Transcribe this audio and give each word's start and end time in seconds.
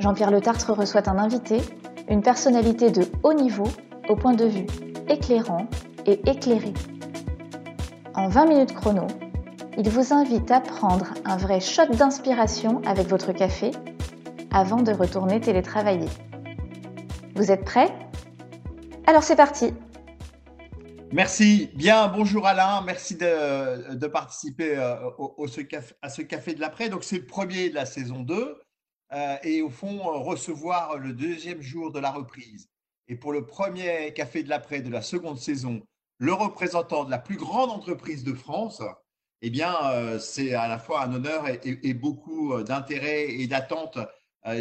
Jean-Pierre 0.00 0.30
Le 0.30 0.40
Tartre 0.40 0.72
reçoit 0.72 1.08
un 1.08 1.18
invité, 1.18 1.60
une 2.08 2.22
personnalité 2.22 2.90
de 2.90 3.04
haut 3.22 3.34
niveau, 3.34 3.68
au 4.08 4.16
point 4.16 4.34
de 4.34 4.44
vue 4.44 4.66
éclairant 5.08 5.66
et 6.06 6.20
éclairé. 6.28 6.72
En 8.14 8.28
20 8.28 8.46
minutes 8.46 8.74
chrono, 8.74 9.06
il 9.76 9.88
vous 9.90 10.12
invite 10.12 10.50
à 10.50 10.60
prendre 10.60 11.14
un 11.24 11.36
vrai 11.36 11.60
shot 11.60 11.86
d'inspiration 11.86 12.80
avec 12.86 13.08
votre 13.08 13.32
café 13.32 13.70
avant 14.52 14.82
de 14.82 14.92
retourner 14.92 15.40
télétravailler. 15.40 16.08
Vous 17.34 17.50
êtes 17.50 17.64
prêts? 17.64 17.92
Alors 19.06 19.22
c'est 19.22 19.36
parti 19.36 19.72
Merci. 21.10 21.70
Bien, 21.74 22.08
bonjour 22.08 22.46
Alain. 22.46 22.82
Merci 22.84 23.16
de, 23.16 24.06
participer 24.08 24.76
euh, 24.76 24.94
à 26.02 26.10
ce 26.10 26.20
café 26.20 26.54
de 26.54 26.60
l'après. 26.60 26.90
Donc, 26.90 27.02
c'est 27.02 27.16
le 27.16 27.24
premier 27.24 27.70
de 27.70 27.74
la 27.74 27.86
saison 27.86 28.20
2. 28.20 28.58
Euh, 29.12 29.36
et 29.42 29.62
au 29.62 29.70
fond 29.70 30.00
euh, 30.00 30.18
recevoir 30.18 30.98
le 30.98 31.14
deuxième 31.14 31.62
jour 31.62 31.90
de 31.90 31.98
la 31.98 32.10
reprise. 32.10 32.68
Et 33.06 33.16
pour 33.16 33.32
le 33.32 33.46
premier 33.46 34.12
café 34.12 34.42
de 34.42 34.50
l'après 34.50 34.82
de 34.82 34.90
la 34.90 35.00
seconde 35.00 35.38
saison, 35.38 35.82
le 36.18 36.34
représentant 36.34 37.04
de 37.04 37.10
la 37.10 37.18
plus 37.18 37.36
grande 37.36 37.70
entreprise 37.70 38.22
de 38.22 38.34
France, 38.34 38.82
eh 39.40 39.48
bien, 39.50 39.74
euh, 39.92 40.18
c'est 40.18 40.52
à 40.52 40.68
la 40.68 40.78
fois 40.78 41.04
un 41.04 41.14
honneur 41.14 41.46
et, 41.48 41.94
beaucoup 41.94 42.62
d'intérêt 42.62 43.30
et 43.30 43.46
d'attente 43.46 43.98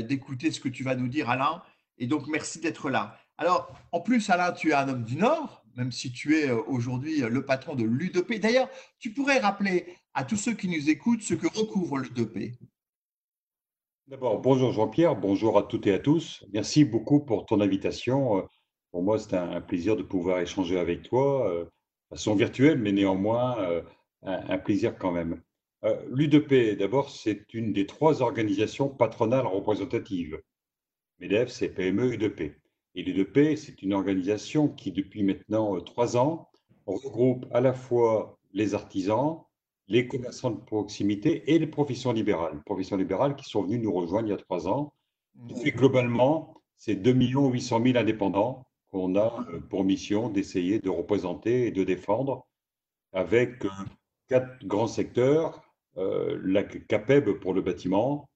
d'écouter 0.03 0.52
ce 0.52 0.59
que 0.59 0.70
tu 0.70 0.84
vas 0.84 0.95
nous 0.95 1.08
dire, 1.08 1.30
Alain. 1.30 1.62
Et 1.98 2.08
donc, 2.08 2.28
merci 2.28 2.59
d'être 2.59 2.90
là. 2.90 3.18
Alors, 3.38 3.72
en 3.92 4.02
plus, 4.02 4.30
Alain, 4.30 4.52
tu 4.52 4.70
es 4.72 4.73
un 4.73 4.88
homme 4.88 5.03
du 5.03 5.16
Nord, 5.16 5.64
même 5.75 5.92
si 5.92 6.12
tu 6.12 6.38
es 6.38 6.52
aujourd'hui 6.52 7.20
le 7.20 7.45
patron 7.45 7.75
de 7.75 7.84
l'UDP. 7.84 8.40
D'ailleurs, 8.40 8.70
tu 9.00 9.14
pourrais 9.14 9.40
rappeler 9.40 9.95
à 10.14 10.23
tous 10.23 10.38
ceux 10.38 10.53
qui 10.53 10.68
nous 10.68 10.90
écoutent 10.90 11.22
ce 11.22 11.34
que 11.34 11.48
recouvre 11.48 12.00
l'UDP. 12.00 12.58
D'abord, 14.08 14.39
bonjour 14.39 14.72
Jean-Pierre, 14.72 15.17
bonjour 15.17 15.58
à 15.58 15.63
toutes 15.63 15.86
et 15.86 15.91
à 15.91 16.00
tous. 16.00 16.45
Merci 16.53 16.86
beaucoup 16.86 17.19
pour 17.19 17.45
ton 17.45 17.59
invitation. 17.59 18.38
Euh, 18.38 18.41
pour 18.91 19.03
moi, 19.03 19.19
c'est 19.19 19.33
un 19.33 19.59
plaisir 19.59 19.97
de 19.97 20.02
pouvoir 20.02 20.39
échanger 20.39 20.80
avec 20.80 21.03
toi, 21.03 21.52
euh, 21.52 21.66
de 21.66 21.69
façon 22.11 22.33
virtuelle, 22.33 22.80
mais 22.80 22.94
néanmoins 22.94 23.59
euh, 23.59 23.81
un 24.22 24.58
plaisir 24.59 24.97
quand 24.97 25.11
même. 25.11 25.41
L'UDP, 26.09 26.78
d'abord, 26.78 27.09
c'est 27.09 27.53
une 27.53 27.73
des 27.73 27.85
trois 27.85 28.22
organisations 28.22 28.88
patronales 28.88 29.45
représentatives. 29.45 30.41
MEDEF, 31.19 31.50
c'est 31.50 31.67
PME 31.67 32.13
UDP. 32.13 32.55
Et 32.95 33.03
l'UDP, 33.03 33.58
c'est 33.58 33.81
une 33.81 33.94
organisation 33.94 34.69
qui, 34.69 34.94
depuis 34.94 35.23
maintenant 35.23 35.81
trois 35.81 36.16
ans, 36.16 36.47
regroupe 36.85 37.45
à 37.52 37.59
la 37.59 37.73
fois 37.73 38.39
les 38.53 38.73
artisans, 38.73 39.41
les 39.88 40.08
commerçants 40.08 40.52
de 40.52 40.60
proximité 40.60 41.54
et 41.54 41.60
les 41.60 41.68
professions 41.68 42.12
libérales. 42.12 42.56
Les 42.56 42.64
professions 42.64 42.98
libérales 42.98 43.36
qui 43.36 43.50
sont 43.50 43.64
venues 43.64 43.80
nous 43.80 43.94
rejoindre 43.94 44.28
il 44.28 44.32
y 44.32 44.34
a 44.34 44.38
trois 44.38 44.68
ans. 44.68 44.94
Et 45.64 45.72
globalement, 45.72 46.62
c'est 46.78 46.96
2 46.96 47.12
800 47.14 47.84
000 47.84 47.98
indépendants 47.98 48.66
qu'on 48.90 49.16
a 49.16 49.46
euh, 49.50 49.60
pour 49.60 49.84
mission 49.84 50.30
d'essayer 50.30 50.80
de 50.80 50.90
représenter 50.90 51.68
et 51.68 51.72
de 51.72 51.84
défendre 51.84 52.47
avec 53.14 53.66
euh, 53.66 53.70
quatre 54.28 54.66
grands 54.66 54.88
secteurs. 54.88 55.64
Euh, 55.97 56.40
la 56.44 56.64
CAPEB 56.64 57.40
pour 57.40 57.53
le 57.53 57.62
bâtiment, 57.62 58.30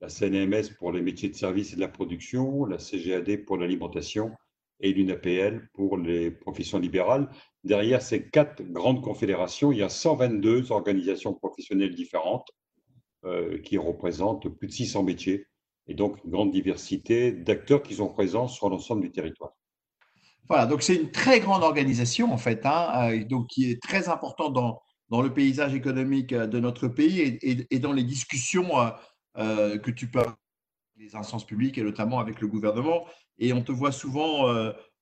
la 0.00 0.08
CNMS 0.08 0.74
pour 0.78 0.92
les 0.92 1.02
métiers 1.02 1.28
de 1.28 1.34
service 1.34 1.72
et 1.72 1.76
de 1.76 1.80
la 1.80 1.88
production, 1.88 2.64
la 2.64 2.78
CGAD 2.78 3.44
pour 3.44 3.56
l'alimentation 3.56 4.32
et 4.80 4.92
l'UNAPL 4.92 5.68
pour 5.72 5.96
les 5.96 6.30
professions 6.30 6.78
libérales. 6.78 7.28
Derrière 7.68 8.00
ces 8.00 8.22
quatre 8.22 8.62
grandes 8.62 9.02
confédérations, 9.02 9.72
il 9.72 9.78
y 9.80 9.82
a 9.82 9.90
122 9.90 10.72
organisations 10.72 11.34
professionnelles 11.34 11.94
différentes 11.94 12.48
euh, 13.26 13.58
qui 13.58 13.76
représentent 13.76 14.48
plus 14.48 14.68
de 14.68 14.72
600 14.72 15.02
métiers 15.02 15.46
et 15.86 15.92
donc 15.92 16.16
une 16.24 16.30
grande 16.30 16.50
diversité 16.50 17.30
d'acteurs 17.30 17.82
qui 17.82 17.96
sont 17.96 18.08
présents 18.08 18.48
sur 18.48 18.70
l'ensemble 18.70 19.02
du 19.02 19.12
territoire. 19.12 19.52
Voilà, 20.48 20.64
donc 20.64 20.82
c'est 20.82 20.94
une 20.94 21.10
très 21.10 21.40
grande 21.40 21.62
organisation 21.62 22.32
en 22.32 22.38
fait, 22.38 22.64
hein, 22.64 23.10
euh, 23.12 23.24
donc 23.24 23.48
qui 23.48 23.70
est 23.70 23.82
très 23.82 24.08
importante 24.08 24.54
dans, 24.54 24.80
dans 25.10 25.20
le 25.20 25.34
paysage 25.34 25.74
économique 25.74 26.32
euh, 26.32 26.46
de 26.46 26.60
notre 26.60 26.88
pays 26.88 27.20
et, 27.20 27.66
et, 27.70 27.78
dans 27.78 27.92
les 27.92 28.04
discussions 28.04 28.70
que 29.36 29.90
tu 29.90 30.06
peux 30.06 30.20
avoir 30.20 30.38
avec 30.96 31.10
les 31.10 31.16
instances 31.16 31.44
publiques 31.44 31.76
et 31.76 31.82
notamment 31.82 32.18
avec 32.18 32.40
le 32.40 32.46
gouvernement. 32.48 33.04
Et 33.38 33.52
on 33.52 33.60
te 33.60 33.72
voit 33.72 33.92
souvent 33.92 34.46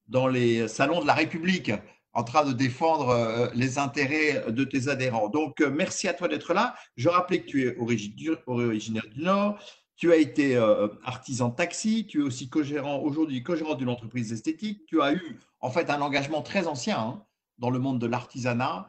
dans 0.09 0.27
les 0.27 0.69
salons 0.69 1.01
de 1.01 1.07
la 1.07 1.15
République 1.15 1.71
en 2.17 2.25
train 2.25 2.47
de 2.47 2.53
défendre 2.55 3.11
euh, 3.11 3.49
les 3.55 3.79
intérêts 3.79 4.51
de 4.51 4.65
tes 4.65 4.89
adhérents. 4.89 5.29
Donc, 5.29 5.61
euh, 5.61 5.71
merci 5.71 6.09
à 6.09 6.15
toi 6.15 6.29
d'être 6.29 6.55
là. 6.55 6.75
Je 6.97 7.11
rappelais 7.11 7.43
que 7.43 7.47
tu 7.47 7.69
es 7.69 7.77
originaire 7.79 9.07
du 9.15 9.21
Nord. 9.21 9.59
Tu 9.97 10.11
as 10.13 10.17
été 10.17 10.57
euh, 10.57 10.89
artisan 11.05 11.51
taxi, 11.51 12.07
tu 12.07 12.21
es 12.21 12.23
aussi 12.23 12.49
co-gérant 12.49 13.01
aujourd'hui, 13.01 13.43
co-gérant 13.43 13.75
d'une 13.75 13.91
entreprise 13.91 14.33
esthétique. 14.33 14.87
Tu 14.87 15.03
as 15.03 15.13
eu 15.13 15.39
en 15.61 15.71
fait 15.71 15.91
un 15.91 16.01
engagement 16.01 16.41
très 16.41 16.67
ancien 16.67 16.99
hein, 16.99 17.23
dans 17.59 17.69
le 17.69 17.79
monde 17.79 17.99
de 17.99 18.07
l'artisanat 18.07 18.89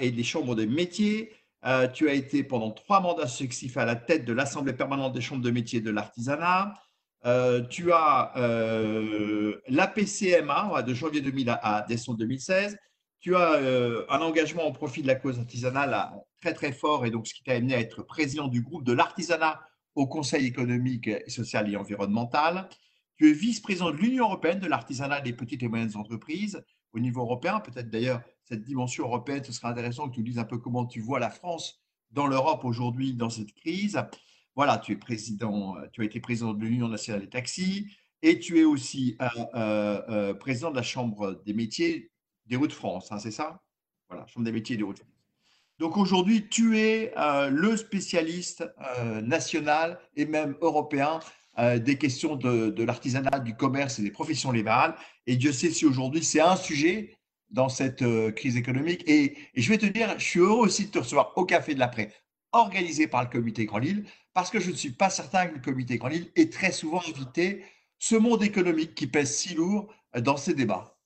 et 0.00 0.10
des 0.10 0.24
chambres 0.24 0.56
de 0.56 0.64
métiers. 0.64 1.32
tu 1.92 2.08
as 2.08 2.14
été 2.14 2.42
pendant 2.42 2.72
trois 2.72 2.98
mandats 3.00 3.28
successifs 3.28 3.76
à 3.76 3.84
la 3.84 3.94
tête 3.94 4.24
de 4.24 4.32
l'Assemblée 4.32 4.72
permanente 4.72 5.12
des 5.12 5.20
chambres 5.20 5.42
de 5.42 5.50
métiers 5.52 5.80
de 5.80 5.92
l'artisanat. 5.92 6.74
Euh, 7.26 7.62
tu 7.62 7.90
as 7.92 8.32
euh, 8.36 9.58
l'APCMA 9.68 10.82
de 10.82 10.92
janvier 10.92 11.22
2000 11.22 11.58
à, 11.62 11.84
décembre 11.88 12.18
2016. 12.18 12.76
Tu 13.20 13.34
as 13.34 13.54
euh, 13.54 14.04
un 14.10 14.20
engagement 14.20 14.64
au 14.64 14.72
profit 14.72 15.00
de 15.00 15.06
la 15.06 15.14
cause 15.14 15.38
artisanale 15.38 15.96
très 16.42 16.52
très 16.52 16.72
fort 16.72 17.06
et 17.06 17.10
donc 17.10 17.26
ce 17.26 17.32
qui 17.32 17.42
t'a 17.42 17.52
amené 17.52 17.74
à 17.74 17.80
être 17.80 18.02
président 18.02 18.48
du 18.48 18.60
groupe 18.60 18.84
de 18.84 18.92
l'artisanat 18.92 19.60
au 19.94 20.06
Conseil 20.06 20.46
économique, 20.46 21.08
social 21.30 21.70
et 21.72 21.76
environnemental. 21.76 22.68
Tu 23.16 23.30
es 23.30 23.32
vice-président 23.32 23.90
de 23.90 23.96
l'Union 23.96 24.26
européenne 24.26 24.58
de 24.58 24.66
l'artisanat 24.66 25.20
des 25.20 25.32
petites 25.32 25.62
et 25.62 25.68
moyennes 25.68 25.96
entreprises 25.96 26.62
au 26.92 26.98
niveau 26.98 27.22
européen. 27.22 27.60
Peut-être 27.60 27.88
d'ailleurs 27.88 28.20
cette 28.44 28.62
dimension 28.62 29.04
européenne, 29.04 29.42
ce 29.42 29.52
serait 29.52 29.68
intéressant 29.68 30.10
que 30.10 30.16
tu 30.16 30.22
dises 30.22 30.38
un 30.38 30.44
peu 30.44 30.58
comment 30.58 30.84
tu 30.84 31.00
vois 31.00 31.20
la 31.20 31.30
France 31.30 31.80
dans 32.10 32.26
l'Europe 32.26 32.64
aujourd'hui 32.64 33.14
dans 33.14 33.30
cette 33.30 33.54
crise. 33.54 33.98
Voilà, 34.56 34.78
tu 34.78 34.92
es 34.92 34.96
président, 34.96 35.76
euh, 35.76 35.86
tu 35.92 36.02
as 36.02 36.04
été 36.04 36.20
président 36.20 36.54
de 36.54 36.64
l'Union 36.64 36.88
nationale 36.88 37.22
des 37.22 37.28
taxis 37.28 37.88
et 38.22 38.38
tu 38.38 38.60
es 38.60 38.64
aussi 38.64 39.16
euh, 39.20 40.00
euh, 40.08 40.34
président 40.34 40.70
de 40.70 40.76
la 40.76 40.82
Chambre 40.82 41.42
des 41.44 41.52
métiers 41.52 42.10
des 42.46 42.56
Hauts-de-France, 42.56 43.10
hein, 43.10 43.18
c'est 43.18 43.30
ça? 43.30 43.62
Voilà, 44.08 44.26
Chambre 44.26 44.44
des 44.44 44.52
métiers 44.52 44.76
des 44.76 44.82
Hauts-de-France. 44.82 45.10
Donc 45.78 45.96
aujourd'hui, 45.96 46.48
tu 46.48 46.78
es 46.78 47.12
le 47.50 47.76
spécialiste 47.76 48.64
national 49.24 49.98
et 50.14 50.24
même 50.24 50.54
européen 50.60 51.18
des 51.58 51.98
questions 51.98 52.36
de, 52.36 52.84
l'artisanat, 52.84 53.40
du 53.40 53.56
commerce 53.56 53.98
et 53.98 54.02
des 54.02 54.12
professions 54.12 54.52
libérales. 54.52 54.94
Et 55.26 55.34
Dieu 55.34 55.50
sait 55.50 55.72
si 55.72 55.84
aujourd'hui 55.84 56.22
c'est 56.22 56.40
un 56.40 56.54
sujet 56.54 57.16
dans 57.50 57.68
cette 57.68 58.04
crise 58.36 58.56
économique. 58.56 59.02
Et, 59.08 59.36
et, 59.52 59.62
je 59.62 59.68
vais 59.68 59.78
te 59.78 59.86
dire, 59.86 60.14
je 60.16 60.24
suis 60.24 60.38
heureux 60.38 60.64
aussi 60.64 60.86
de 60.86 60.90
te 60.92 60.98
recevoir 61.00 61.32
au 61.34 61.44
Café 61.44 61.74
de 61.74 61.80
l'après, 61.80 62.12
organisé 62.54 63.06
par 63.06 63.22
le 63.22 63.30
Comité 63.30 63.66
Grand 63.66 63.78
Lille, 63.78 64.04
parce 64.32 64.50
que 64.50 64.60
je 64.60 64.70
ne 64.70 64.76
suis 64.76 64.90
pas 64.90 65.10
certain 65.10 65.46
que 65.46 65.54
le 65.54 65.60
comité 65.60 65.98
Grand 65.98 66.08
Lille 66.08 66.30
ait 66.36 66.50
très 66.50 66.72
souvent 66.72 67.00
invité 67.00 67.62
ce 67.98 68.16
monde 68.16 68.42
économique 68.42 68.94
qui 68.94 69.06
pèse 69.06 69.34
si 69.34 69.54
lourd 69.54 69.92
dans 70.20 70.36
ces 70.36 70.54
débats, 70.54 70.98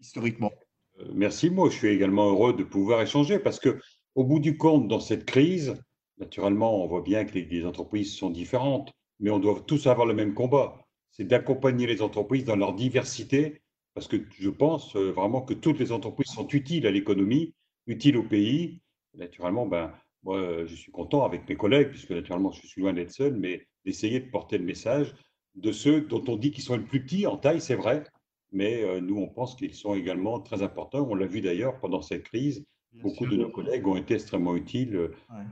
historiquement. 0.00 0.52
Euh, 1.00 1.10
merci, 1.14 1.50
moi 1.50 1.68
je 1.70 1.76
suis 1.76 1.88
également 1.88 2.30
heureux 2.30 2.54
de 2.54 2.64
pouvoir 2.64 3.02
échanger 3.02 3.38
parce 3.38 3.60
que 3.60 3.78
au 4.14 4.24
bout 4.24 4.40
du 4.40 4.56
compte, 4.56 4.88
dans 4.88 5.00
cette 5.00 5.26
crise, 5.26 5.76
naturellement, 6.18 6.82
on 6.82 6.88
voit 6.88 7.02
bien 7.02 7.24
que 7.24 7.38
les, 7.38 7.64
entreprises 7.64 8.16
sont 8.16 8.30
différentes, 8.30 8.92
mais 9.20 9.30
on 9.30 9.38
doit 9.38 9.60
tous 9.66 9.86
avoir 9.86 10.06
le 10.06 10.14
même 10.14 10.34
combat. 10.34 10.84
C'est 11.12 11.24
d'accompagner 11.24 11.86
les 11.86 12.02
entreprises 12.02 12.44
dans 12.44 12.56
leur 12.56 12.74
diversité, 12.74 13.62
parce 13.94 14.08
que 14.08 14.16
je 14.38 14.50
pense 14.50 14.96
euh, 14.96 15.12
vraiment 15.12 15.42
que 15.42 15.54
toutes 15.54 15.78
les 15.78 15.92
entreprises 15.92 16.32
sont 16.32 16.48
utiles 16.48 16.86
à 16.86 16.90
l'économie, 16.90 17.54
utiles 17.86 18.16
au 18.16 18.22
pays. 18.22 18.80
Naturellement, 19.14 19.66
ben, 19.66 19.92
moi, 20.28 20.66
je 20.66 20.74
suis 20.74 20.92
content 20.92 21.24
avec 21.24 21.48
mes 21.48 21.56
collègues, 21.56 21.88
puisque 21.88 22.10
naturellement, 22.10 22.50
je 22.50 22.66
suis 22.66 22.82
loin 22.82 22.92
d'être 22.92 23.12
seul, 23.12 23.34
mais 23.34 23.66
d'essayer 23.86 24.20
de 24.20 24.30
porter 24.30 24.58
le 24.58 24.64
message 24.64 25.14
de 25.54 25.72
ceux 25.72 26.02
dont 26.02 26.22
on 26.28 26.36
dit 26.36 26.50
qu'ils 26.50 26.64
sont 26.64 26.76
les 26.76 26.84
plus 26.84 27.02
petits 27.02 27.26
en 27.26 27.38
taille, 27.38 27.60
c'est 27.60 27.74
vrai, 27.74 28.04
mais 28.52 28.84
euh, 28.84 29.00
nous, 29.00 29.16
on 29.16 29.28
pense 29.28 29.56
qu'ils 29.56 29.74
sont 29.74 29.94
également 29.94 30.38
très 30.38 30.62
importants. 30.62 31.06
On 31.08 31.14
l'a 31.14 31.26
vu 31.26 31.40
d'ailleurs 31.40 31.80
pendant 31.80 32.02
cette 32.02 32.24
crise, 32.24 32.64
beaucoup 33.02 33.26
de 33.26 33.36
nos 33.36 33.50
collègues 33.50 33.86
ont 33.86 33.96
été 33.96 34.14
extrêmement 34.14 34.54
utiles 34.54 34.94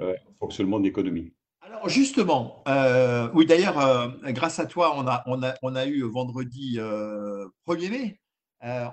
euh, 0.00 0.14
au 0.28 0.34
fonctionnement 0.40 0.78
de 0.78 0.84
l'économie. 0.84 1.32
Alors 1.60 1.88
justement, 1.88 2.62
euh, 2.68 3.28
oui 3.34 3.46
d'ailleurs, 3.46 3.78
euh, 3.78 4.08
grâce 4.26 4.58
à 4.58 4.66
toi, 4.66 4.94
on 4.96 5.06
a, 5.06 5.22
on 5.26 5.42
a, 5.42 5.54
on 5.62 5.74
a 5.74 5.86
eu 5.86 6.02
vendredi 6.02 6.78
1er 6.78 7.90
mai, 7.90 8.20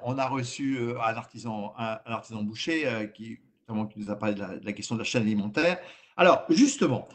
on 0.04 0.18
a 0.18 0.28
reçu 0.28 0.80
un 1.00 1.16
artisan, 1.16 1.74
un, 1.78 2.00
artisan 2.06 2.44
boucher 2.44 3.12
qui, 3.14 3.40
qui 3.86 4.00
nous 4.00 4.10
a 4.10 4.16
parlé 4.16 4.36
de 4.36 4.44
la, 4.64 4.74
question 4.74 4.96
de 4.96 5.00
la 5.00 5.06
chaîne 5.06 5.24
alimentaire. 5.24 5.80
Alors 6.18 6.46
justement, 6.50 7.08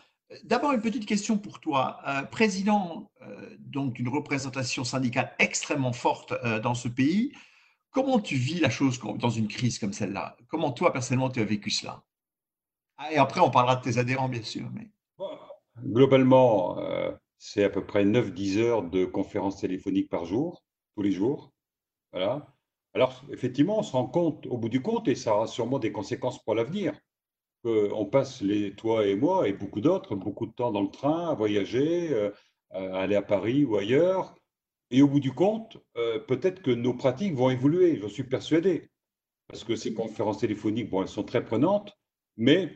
d'abord 0.45 0.73
une 0.73 0.81
petite 0.81 1.07
question 1.07 1.39
pour 1.39 1.61
toi, 1.61 2.01
président 2.31 3.11
donc 3.59 3.95
d'une 3.95 4.09
représentation 4.09 4.85
syndicale 4.85 5.35
extrêmement 5.39 5.93
forte 5.93 6.35
dans 6.63 6.75
ce 6.75 6.89
pays. 6.89 7.33
Comment 7.91 8.21
tu 8.21 8.37
vis 8.37 8.61
la 8.61 8.71
chose 8.71 9.01
dans 9.19 9.31
une 9.31 9.49
crise 9.49 9.79
comme 9.79 9.93
celle-là? 9.93 10.37
Comment 10.49 10.73
toi 10.73 10.93
personnellement 10.93 11.31
tu 11.31 11.41
as 11.41 11.45
vécu 11.45 11.71
cela? 11.71 12.03
Ah, 12.99 13.13
Et 13.13 13.17
après 13.17 13.41
on 13.41 13.51
parlera 13.51 13.77
de 13.77 13.83
tes 13.83 13.99
adhérents 13.99 14.29
bien 14.29 14.43
sûr, 14.43 14.69
mais. 14.73 14.91
Globalement, 15.85 16.79
euh, 16.79 17.13
c'est 17.39 17.65
à 17.65 17.71
peu 17.71 17.85
près 17.85 18.05
9-10 18.05 18.59
heures 18.59 18.83
de 18.83 19.05
conférences 19.05 19.61
téléphoniques 19.61 20.11
par 20.11 20.25
jour, 20.25 20.65
tous 20.95 21.03
les 21.03 21.13
jours. 21.13 21.53
Voilà. 22.13 22.47
Alors, 22.99 23.25
effectivement, 23.31 23.79
on 23.79 23.85
se 23.85 23.93
rend 23.93 24.09
compte, 24.09 24.45
au 24.47 24.57
bout 24.59 24.69
du 24.69 24.83
compte, 24.83 25.07
et 25.07 25.15
ça 25.15 25.33
aura 25.33 25.47
sûrement 25.47 25.79
des 25.79 25.93
conséquences 25.93 26.43
pour 26.43 26.57
l'avenir, 26.57 26.99
qu'on 27.63 28.07
passe, 28.07 28.43
toi 28.77 29.07
et 29.07 29.15
moi, 29.15 29.47
et 29.47 29.53
beaucoup 29.53 29.81
d'autres, 29.81 30.17
beaucoup 30.17 30.47
de 30.47 30.53
temps 30.53 30.73
dans 30.73 30.83
le 30.83 30.91
train, 30.91 31.29
à 31.29 31.35
voyager, 31.35 32.13
euh, 32.13 32.33
à 32.71 33.03
aller 33.03 33.15
à 33.15 33.23
Paris 33.23 33.65
ou 33.65 33.77
ailleurs. 33.77 34.35
Et 34.91 35.01
au 35.01 35.07
bout 35.07 35.21
du 35.21 35.31
compte, 35.31 35.79
euh, 35.97 36.19
peut-être 36.19 36.61
que 36.61 36.73
nos 36.73 36.93
pratiques 36.93 37.35
vont 37.35 37.51
évoluer, 37.51 38.01
j'en 38.01 38.09
suis 38.09 38.25
persuadé. 38.25 38.91
Parce 39.47 39.63
que 39.63 39.77
ces 39.77 39.95
conférences 39.95 40.39
téléphoniques, 40.39 40.91
bon, 40.91 41.03
elles 41.03 41.07
sont 41.07 41.23
très 41.23 41.45
prenantes, 41.45 41.97
mais 42.37 42.73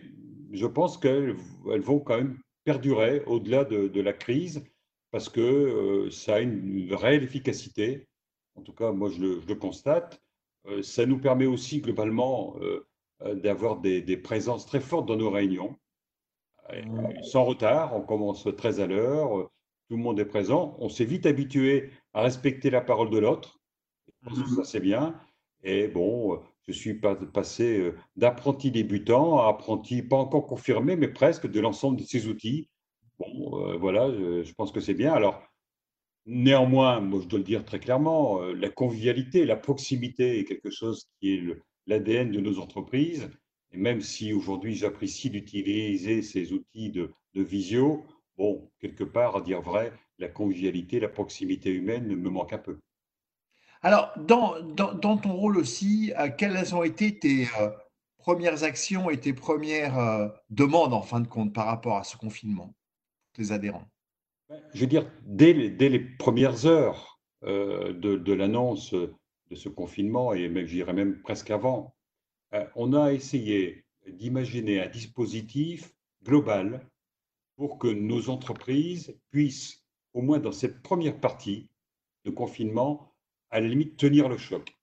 je 0.53 0.67
pense 0.67 0.99
qu'elles 0.99 1.35
vont 1.65 1.99
quand 1.99 2.19
même 2.19 2.39
perdurer 2.63 3.25
au-delà 3.27 3.65
de, 3.65 4.01
la 4.01 4.13
crise 4.13 4.63
parce 5.11 5.29
que 5.29 5.41
euh, 5.41 6.11
ça 6.13 6.37
a 6.37 6.41
une, 6.43 6.95
réelle 6.95 7.25
efficacité. 7.25 8.07
En 8.55 8.63
tout 8.63 8.73
cas, 8.73 8.93
moi, 8.93 9.11
je 9.11 9.21
le, 9.21 9.55
constate. 9.55 10.21
Euh, 10.67 10.83
ça 10.83 11.07
nous 11.07 11.19
permet 11.19 11.47
aussi 11.47 11.81
globalement 11.81 12.57
euh, 12.61 13.35
d'avoir 13.35 13.81
des, 13.81 14.17
présences 14.17 14.67
très 14.67 14.81
fortes 14.81 15.07
dans 15.07 15.17
nos 15.17 15.31
réunions. 15.31 15.77
sans 17.23 17.45
retard, 17.45 17.97
on 17.97 18.03
commence 18.03 18.49
très 18.57 18.81
à 18.81 18.87
l'heure, 18.87 19.51
tout 19.89 19.97
le 19.97 20.03
monde 20.03 20.21
est 20.21 20.25
présent. 20.25 20.77
On 20.79 20.89
s'est 20.89 21.05
vite 21.05 21.27
habitué 21.27 21.91
à 22.15 22.23
respecter 22.23 22.71
la 22.71 22.81
parole 22.81 23.11
de 23.11 23.19
l'autre. 23.19 23.61
Ça, 24.57 24.65
c'est 24.65 24.81
bien. 24.81 25.21
Et 25.65 25.89
bon, 25.89 26.41
je 26.67 26.73
suis 26.73 26.95
passé 26.95 27.79
euh, 27.79 27.97
d'apprenti 28.17 28.71
débutant 28.71 29.39
à 29.39 29.49
apprenti 29.49 30.03
pas 30.03 30.17
encore 30.17 30.47
confirmé, 30.47 30.97
mais 30.97 31.09
presque 31.09 31.49
de 31.49 31.61
l'ensemble 31.61 31.99
de 31.99 32.05
ces 32.05 32.27
outils. 32.29 32.69
Bon, 33.19 33.69
euh, 33.69 33.77
voilà, 33.77 34.11
je, 34.11 34.53
pense 34.55 34.73
que 34.73 34.81
c'est 34.81 34.95
bien. 34.95 35.13
Alors, 35.13 35.43
néanmoins, 36.27 37.01
moi, 37.01 37.21
je 37.23 37.29
dois 37.29 37.39
le 37.39 37.45
dire 37.45 37.65
très 37.65 37.81
clairement, 37.81 38.41
euh, 38.43 38.55
la 38.55 38.69
convivialité, 38.69 39.45
la 39.45 39.57
proximité 39.57 40.39
est 40.39 40.45
quelque 40.45 40.71
chose 40.71 41.07
qui 41.21 41.35
est 41.35 41.43
l'ADN 41.87 42.31
de 42.31 42.41
nos 42.41 42.59
entreprises. 42.59 43.31
Et 43.73 43.79
même 43.79 44.01
si 44.01 44.33
aujourd'hui 44.33 44.75
j'apprécie 44.75 45.31
d'utiliser 45.31 46.23
ces 46.23 46.53
outils 46.53 46.91
de, 46.91 47.11
visio, 47.35 48.05
bon, 48.37 48.71
quelque 48.79 49.05
part, 49.05 49.37
à 49.37 49.41
dire 49.41 49.63
vrai, 49.63 49.93
la 50.19 50.29
convivialité, 50.29 51.01
la 51.01 51.09
proximité 51.09 51.71
humaine 51.71 52.15
me 52.15 52.31
manque 52.31 52.53
un 52.53 52.59
peu. 52.59 52.79
Alors, 53.81 54.13
dans, 54.19 54.63
ton 54.99 55.33
rôle 55.33 55.57
aussi, 55.57 56.13
euh, 56.19 56.29
quelles 56.37 56.75
ont 56.75 56.85
été 56.85 57.19
tes 57.19 57.49
euh, 57.59 57.71
premières 58.19 58.63
actions 58.63 59.11
et 59.11 59.19
tes 59.19 59.33
premières 59.33 60.31
demandes, 60.51 60.93
en 60.93 61.03
fin 61.03 61.21
de 61.21 61.27
compte, 61.27 61.53
par 61.53 61.67
rapport 61.67 61.97
à 61.97 62.05
ce 62.05 62.17
confinement, 62.17 62.75
tes 63.33 63.51
adhérents? 63.51 63.92
Je 64.75 64.81
veux 64.81 64.87
dire, 64.87 65.11
dès 65.23 65.53
les, 65.53 65.71
dès 65.71 65.89
les 65.89 66.01
premières 66.01 66.67
heures 66.67 67.21
de, 67.43 67.93
de 67.93 68.33
l'annonce 68.33 68.95
de 68.95 69.55
ce 69.55 69.69
confinement, 69.69 70.33
et 70.33 70.49
même, 70.49 70.67
j'irais 70.67 70.93
même 70.93 71.21
presque 71.23 71.51
avant, 71.51 71.95
on 72.75 72.93
a 72.95 73.13
essayé 73.13 73.85
d'imaginer 74.07 74.81
un 74.81 74.89
dispositif 74.89 75.93
global 76.25 76.89
pour 77.57 77.79
que 77.79 77.89
nos 77.89 78.31
entreprises 78.31 79.17
puissent, 79.31 79.85
au 80.15 80.23
moins 80.23 80.39
dans 80.39 80.53
cette 80.53 80.83
première 80.83 81.21
partie 81.21 81.69
de 82.25 82.31
confinement, 82.31 83.15
à 83.51 83.61
la 83.61 83.69
limite, 83.69 83.97
tenir 83.97 84.29
le 84.29 84.39
choc. 84.39 84.77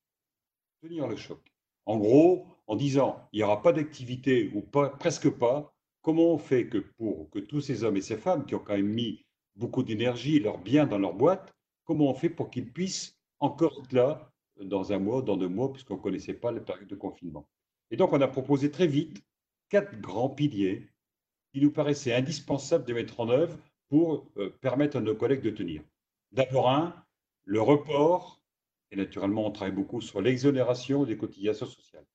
Tenir 0.81 1.07
le 1.07 1.15
choc. 1.15 1.39
En 1.85 1.97
gros, 1.97 2.45
en 2.67 2.75
disant, 2.75 3.27
il 3.33 3.37
n'y 3.37 3.43
aura 3.43 3.61
pas 3.61 3.73
d'activité 3.73 4.51
ou 4.53 4.61
pas, 4.61 4.89
presque 4.89 5.29
pas, 5.29 5.75
comment 6.01 6.33
on 6.33 6.37
fait 6.37 6.67
que 6.67 6.77
pour 6.77 7.29
que 7.31 7.39
tous 7.39 7.61
ces 7.61 7.83
hommes 7.83 7.97
et 7.97 8.01
ces 8.01 8.17
femmes 8.17 8.45
qui 8.45 8.55
ont 8.55 8.59
quand 8.59 8.75
même 8.75 8.93
mis 8.93 9.25
beaucoup 9.59 9.83
d'énergie, 9.83 10.39
leur 10.39 10.57
bien 10.57 10.87
dans 10.87 10.97
leur 10.97 11.13
boîte, 11.13 11.53
comment 11.85 12.09
on 12.09 12.13
fait 12.13 12.29
pour 12.29 12.49
qu'ils 12.49 12.71
puissent 12.71 13.19
encore 13.39 13.81
être 13.83 13.93
là 13.93 14.31
dans 14.59 14.91
un 14.91 14.99
mois, 14.99 15.21
dans 15.21 15.37
deux 15.37 15.47
mois, 15.47 15.71
puisqu'on 15.71 15.97
ne 15.97 16.01
connaissait 16.01 16.33
pas 16.33 16.51
la 16.51 16.59
période 16.61 16.87
de 16.87 16.95
confinement. 16.95 17.47
Et 17.91 17.97
donc, 17.97 18.11
on 18.11 18.21
a 18.21 18.27
proposé 18.27 18.71
très 18.71 18.87
vite 18.87 19.23
quatre 19.69 19.99
grands 19.99 20.29
piliers 20.29 20.87
qui 21.53 21.61
nous 21.61 21.71
paraissaient 21.71 22.13
indispensables 22.13 22.85
de 22.85 22.93
mettre 22.93 23.19
en 23.19 23.29
œuvre 23.29 23.57
pour 23.87 24.25
euh, 24.37 24.49
permettre 24.61 24.97
à 24.97 25.01
nos 25.01 25.15
collègues 25.15 25.41
de 25.41 25.49
tenir. 25.49 25.83
D'abord, 26.31 26.69
un, 26.69 26.95
le 27.45 27.61
report 27.61 28.39
et 28.91 28.95
naturellement, 28.95 29.45
on 29.45 29.51
travaille 29.51 29.75
beaucoup 29.75 30.01
sur 30.01 30.21
l'exonération 30.21 31.05
des 31.05 31.17
cotisations 31.17 31.67
sociales. 31.67 32.05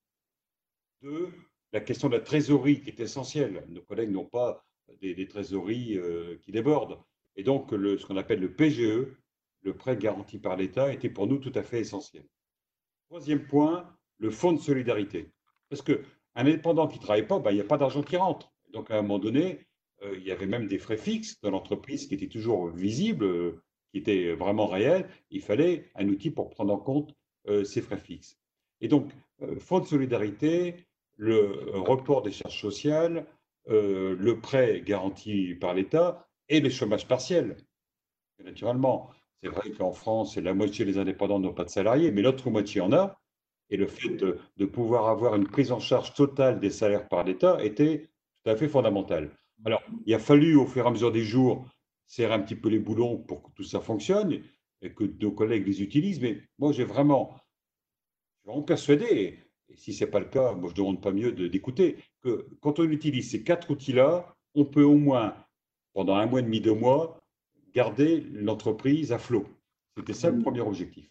Deux, 1.02 1.32
la 1.73 1.81
question 1.81 2.08
de 2.08 2.17
la 2.17 2.20
trésorerie 2.20 2.81
qui 2.81 2.90
est 2.90 3.00
essentielle. 3.00 3.64
Nos 3.69 3.82
collègues 3.82 4.11
n'ont 4.11 4.25
pas 4.25 4.64
des, 5.00 5.29
trésoreries 5.29 5.97
euh, 5.97 6.38
qui 6.43 6.52
débordent. 6.52 6.99
Et 7.37 7.43
donc, 7.43 7.71
ce 7.71 8.05
qu'on 8.07 8.17
appelle 8.17 8.41
le 8.41 8.53
PGE, 8.53 9.07
le 9.63 9.75
prêt 9.75 9.97
garanti 9.97 10.39
par 10.39 10.57
l'État, 10.57 10.93
était 10.93 11.09
pour 11.09 11.27
nous 11.27 11.39
tout 11.39 11.53
à 11.55 11.63
fait 11.63 11.81
essentiel. 11.81 12.25
Troisième 13.09 13.47
point, 13.47 13.89
le 14.19 14.31
fonds 14.31 14.53
de 14.53 14.61
solidarité. 14.61 15.33
Parce 15.69 15.83
qu'un 15.83 15.99
indépendant 16.35 16.87
qui 16.87 16.99
ne 16.99 17.03
travaille 17.03 17.27
pas, 17.27 17.39
ben, 17.39 17.51
il 17.51 17.55
n'y 17.55 17.61
a 17.61 17.65
pas 17.65 17.79
d'argent 17.79 18.03
qui 18.03 18.17
rentre. 18.17 18.53
Donc, 18.73 18.91
à 18.91 18.99
un 18.99 19.03
moment 19.03 19.19
donné, 19.19 19.67
euh, 20.03 20.17
il 20.17 20.25
y 20.25 20.33
avait 20.33 20.47
même 20.47 20.67
des 20.67 20.79
frais 20.79 20.97
fixes 20.97 21.41
dans 21.41 21.51
l'entreprise 21.51 22.07
qui 22.07 22.15
étaient 22.15 22.29
toujours 22.29 22.69
visibles 22.69 23.55
qui 23.95 23.99
était 23.99 24.33
vraiment 24.33 24.67
réel, 24.67 25.09
il 25.31 25.41
fallait 25.41 25.89
un 25.95 26.09
outil 26.09 26.33
pour 26.33 26.51
prendre 26.51 26.75
en 26.75 26.79
compte 26.79 27.15
euh, 27.47 27.63
ces 27.63 27.81
frais 27.81 27.97
fixes. 27.97 28.37
Et 28.81 28.89
donc, 28.89 29.13
euh, 29.41 29.61
fonds 29.61 29.79
de 29.79 29.87
solidarité, 29.87 30.75
le 31.17 31.79
report 31.79 32.23
des 32.23 32.33
charges 32.33 32.61
sociales, 32.61 33.25
euh, 33.69 34.17
le 34.19 34.41
prêt 34.41 34.83
garanti 34.85 35.55
par 35.55 35.75
l'État 35.75 36.29
et 36.49 36.61
le 36.61 36.70
chômage 36.70 37.06
partiel. 37.06 37.56
naturellement, 38.43 39.11
c'est 39.43 39.49
vrai 39.49 39.70
qu'en 39.73 39.92
France, 39.92 40.37
la 40.37 40.54
moitié 40.54 40.85
des 40.85 40.99
indépendants 40.99 41.38
n'ont 41.38 41.52
pas 41.52 41.64
de 41.64 41.71
salariés, 41.71 42.11
mais 42.11 42.23
l'autre 42.23 42.50
moitié 42.50 42.80
en 42.80 42.92
a. 42.92 43.21
Et 43.71 43.76
le 43.76 43.87
fait 43.87 44.11
de, 44.11 44.64
pouvoir 44.66 45.09
avoir 45.09 45.35
une 45.35 45.47
prise 45.47 45.73
en 45.73 45.80
charge 45.80 46.14
totale 46.14 46.61
des 46.61 46.71
salaires 46.71 47.09
par 47.09 47.25
l'État 47.25 47.62
était 47.64 48.11
tout 48.42 48.50
à 48.50 48.57
fait 48.57 48.69
fondamental. 48.69 49.30
Alors, 49.64 49.83
il 50.07 50.14
a 50.14 50.19
fallu, 50.19 50.57
au 50.57 50.66
fur 50.66 50.85
et 50.85 50.88
à 50.88 50.90
mesure 50.90 51.12
des 51.12 51.25
jours, 51.25 51.66
serrer 52.07 52.35
un 52.35 52.40
petit 52.40 52.57
peu 52.57 52.69
les 52.69 52.78
boulons 52.78 53.19
pour 53.19 53.42
que 53.42 53.50
tout 53.54 53.64
ça 53.64 53.80
fonctionne 53.80 54.42
et 54.83 54.92
que 54.92 55.04
nos 55.04 55.33
collègues 55.33 55.66
les 55.66 55.83
utilisent. 55.83 56.21
Mais 56.21 56.40
moi, 56.59 56.73
j'ai 56.73 56.85
vraiment, 56.85 57.35
vraiment 58.45 58.62
persuadé, 58.62 59.38
et 59.69 59.76
si 59.76 59.92
ce 59.92 60.04
n'est 60.04 60.11
pas 60.11 60.21
le 60.21 60.26
cas, 60.26 60.52
moi, 60.52 60.69
je 60.69 60.75
ne 60.75 60.76
demande 60.76 61.02
pas 61.02 61.12
mieux 61.12 61.33
d'écouter, 61.33 61.97
que 62.23 62.49
quand 62.61 62.78
on 62.78 62.85
utilise 62.85 63.30
ces 63.30 63.42
quatre 63.42 63.71
outils-là, 63.71 64.35
on 64.54 64.64
peut 64.64 64.85
au 64.85 64.97
moins, 64.97 65.35
pendant 65.95 66.17
un 66.17 66.27
mois 66.27 66.41
et 66.41 66.43
demi, 66.43 66.61
deux 66.61 66.75
mois, 66.75 67.21
garder 67.75 68.27
l'entreprise 68.33 69.13
à 69.13 69.19
flot. 69.19 69.47
C'était 69.97 70.13
ça 70.13 70.31
le 70.31 70.41
premier 70.41 70.61
objectif. 70.61 71.09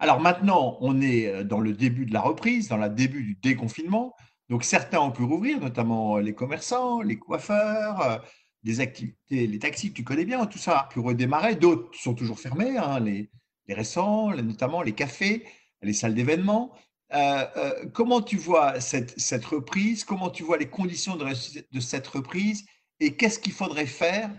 Alors 0.00 0.20
maintenant, 0.20 0.76
on 0.80 1.00
est 1.00 1.26
euh, 1.26 1.44
dans 1.44 1.60
le 1.60 1.72
début 1.72 2.06
de 2.06 2.12
la 2.12 2.20
reprise, 2.20 2.68
dans 2.68 2.76
le 2.76 2.88
début 2.88 3.22
du 3.22 3.34
déconfinement. 3.36 4.14
Donc 4.48 4.64
certains 4.64 5.00
ont 5.00 5.10
pu 5.10 5.22
rouvrir, 5.22 5.60
notamment 5.60 6.18
les 6.18 6.34
commerçants, 6.34 7.00
les 7.00 7.18
coiffeurs, 7.18 8.00
euh, 8.02 8.18
des 8.62 8.80
activités, 8.80 9.46
les 9.46 9.58
taxis 9.58 9.90
que 9.90 9.94
tu 9.94 10.04
connais 10.04 10.24
bien, 10.24 10.44
tout 10.46 10.58
ça 10.58 10.78
a 10.78 10.88
pu 10.88 11.00
redémarrer. 11.00 11.56
D'autres 11.56 11.88
sont 11.98 12.14
toujours 12.14 12.38
fermés, 12.38 12.76
hein, 12.76 13.00
les, 13.00 13.30
les, 13.66 13.74
récents, 13.74 14.30
notamment 14.30 14.82
les 14.82 14.92
cafés, 14.92 15.44
les 15.82 15.92
salles 15.92 16.14
d'événements. 16.14 16.72
Euh, 17.14 17.46
euh, 17.56 17.86
comment 17.92 18.20
tu 18.20 18.36
vois 18.36 18.80
cette, 18.80 19.18
cette, 19.18 19.44
reprise? 19.44 20.04
Comment 20.04 20.30
tu 20.30 20.42
vois 20.42 20.58
les 20.58 20.68
conditions 20.68 21.16
de, 21.16 21.26
de 21.26 21.80
cette 21.80 22.06
reprise? 22.06 22.66
Et 23.00 23.16
qu'est-ce 23.16 23.38
qu'il 23.38 23.52
faudrait 23.52 23.86
faire, 23.86 24.30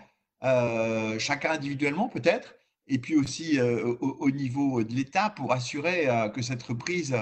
euh, 0.43 1.17
chacun 1.19 1.51
individuellement 1.51 2.09
peut-être, 2.09 2.55
et 2.87 2.97
puis 2.99 3.15
aussi 3.15 3.61
au, 3.61 3.97
au, 3.99 4.31
niveau 4.31 4.83
de 4.83 4.93
l'État 4.93 5.29
pour 5.29 5.51
assurer 5.51 6.07
que 6.33 6.41
cette 6.41 6.63
reprise 6.63 7.15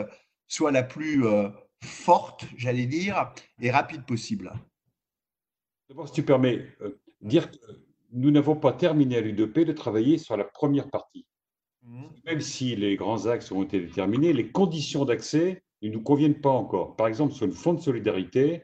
soit 0.47 0.71
la 0.71 0.81
plus 0.81 1.25
forte, 1.83 2.45
j'allais 2.55 2.85
dire, 2.85 3.33
et 3.59 3.69
rapide 3.69 4.05
possible? 4.05 4.53
D'abord, 5.89 6.07
si 6.07 6.13
tu 6.15 6.23
permets, 6.23 6.67
euh, 6.81 6.99
dire 7.21 7.49
que 7.49 7.57
nous 8.11 8.31
n'avons 8.31 8.55
pas 8.55 8.73
terminé 8.73 9.17
à 9.17 9.21
l'UDP 9.21 9.59
de 9.59 9.71
travailler 9.71 10.17
sur 10.17 10.35
la 10.35 10.43
première 10.43 10.89
partie. 10.89 11.25
Mmh. 11.83 12.03
Même 12.25 12.41
si 12.41 12.75
les 12.75 12.95
grands 12.95 13.27
axes 13.27 13.51
ont 13.51 13.63
été 13.63 13.79
déterminés, 13.79 14.33
les 14.33 14.51
conditions 14.51 15.05
d'accès 15.05 15.63
ne 15.81 15.89
nous 15.89 16.01
conviennent 16.01 16.41
pas 16.41 16.49
encore. 16.49 16.95
Par 16.95 17.07
exemple, 17.07 17.33
sur 17.33 17.45
le 17.45 17.53
fonds 17.53 17.73
de 17.73 17.81
solidarité. 17.81 18.63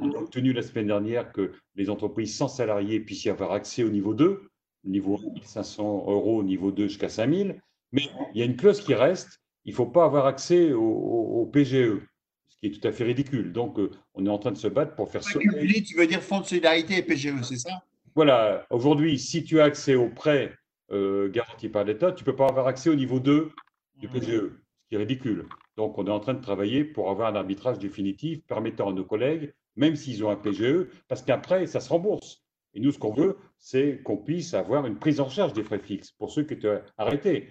On 0.00 0.12
a 0.12 0.16
obtenu 0.16 0.52
la 0.52 0.62
semaine 0.62 0.86
dernière 0.86 1.32
que 1.32 1.52
les 1.74 1.90
entreprises 1.90 2.36
sans 2.36 2.48
salariés 2.48 3.00
puissent 3.00 3.24
y 3.24 3.30
avoir 3.30 3.52
accès 3.52 3.82
au 3.82 3.90
niveau 3.90 4.14
2, 4.14 4.48
niveau 4.84 5.18
1500 5.18 6.04
euros, 6.08 6.42
niveau 6.42 6.70
2 6.70 6.88
jusqu'à 6.88 7.08
5000. 7.08 7.60
Mais 7.92 8.08
il 8.34 8.40
y 8.40 8.42
a 8.42 8.44
une 8.44 8.56
clause 8.56 8.80
qui 8.80 8.94
reste, 8.94 9.40
il 9.64 9.70
ne 9.70 9.76
faut 9.76 9.86
pas 9.86 10.04
avoir 10.04 10.26
accès 10.26 10.72
au, 10.72 11.48
PGE, 11.52 12.00
ce 12.48 12.56
qui 12.58 12.66
est 12.66 12.80
tout 12.80 12.86
à 12.86 12.92
fait 12.92 13.04
ridicule. 13.04 13.52
Donc, 13.52 13.78
euh, 13.78 13.90
on 14.14 14.26
est 14.26 14.30
en 14.30 14.38
train 14.38 14.50
de 14.50 14.56
se 14.56 14.68
battre 14.68 14.94
pour 14.94 15.10
faire 15.10 15.22
ça. 15.22 15.38
Tu 15.38 15.96
veux 15.96 16.06
dire 16.06 16.22
Fonds 16.22 16.40
de 16.40 16.46
solidarité 16.46 16.98
et 16.98 17.02
PGE, 17.02 17.42
c'est 17.42 17.56
ça? 17.56 17.84
Voilà, 18.14 18.66
aujourd'hui, 18.70 19.18
si 19.18 19.44
tu 19.44 19.60
as 19.60 19.64
accès 19.64 19.94
aux 19.94 20.08
prêts 20.08 20.52
euh, 20.92 21.28
garantis 21.30 21.68
par 21.68 21.84
l'État, 21.84 22.12
tu 22.12 22.22
ne 22.22 22.26
peux 22.26 22.36
pas 22.36 22.46
avoir 22.46 22.66
accès 22.66 22.90
au 22.90 22.94
niveau 22.94 23.20
2 23.20 23.50
du 23.96 24.08
PGE, 24.08 24.26
ce 24.26 24.88
qui 24.88 24.94
est 24.94 24.98
ridicule. 24.98 25.46
Donc, 25.76 25.98
on 25.98 26.06
est 26.06 26.10
en 26.10 26.20
train 26.20 26.34
de 26.34 26.40
travailler 26.40 26.84
pour 26.84 27.10
avoir 27.10 27.32
un 27.32 27.36
arbitrage 27.36 27.78
définitif 27.78 28.40
permettant 28.46 28.90
à 28.90 28.92
nos 28.92 29.04
collègues, 29.04 29.52
même 29.76 29.96
s'ils 29.96 30.24
ont 30.24 30.30
un 30.30 30.36
PGE, 30.36 30.88
parce 31.08 31.22
qu'après, 31.22 31.66
ça 31.66 31.80
se 31.80 31.88
rembourse. 31.88 32.44
Et 32.74 32.80
nous, 32.80 32.90
ce 32.90 32.98
qu'on 32.98 33.12
veut, 33.12 33.36
c'est 33.58 34.02
qu'on 34.02 34.16
puisse 34.16 34.52
avoir 34.52 34.84
une 34.86 34.98
prise 34.98 35.20
en 35.20 35.28
charge 35.28 35.52
des 35.52 35.62
frais 35.62 35.78
fixes 35.78 36.10
pour 36.12 36.30
ceux 36.30 36.42
qui 36.42 36.54
étaient 36.54 36.82
arrêtés. 36.98 37.48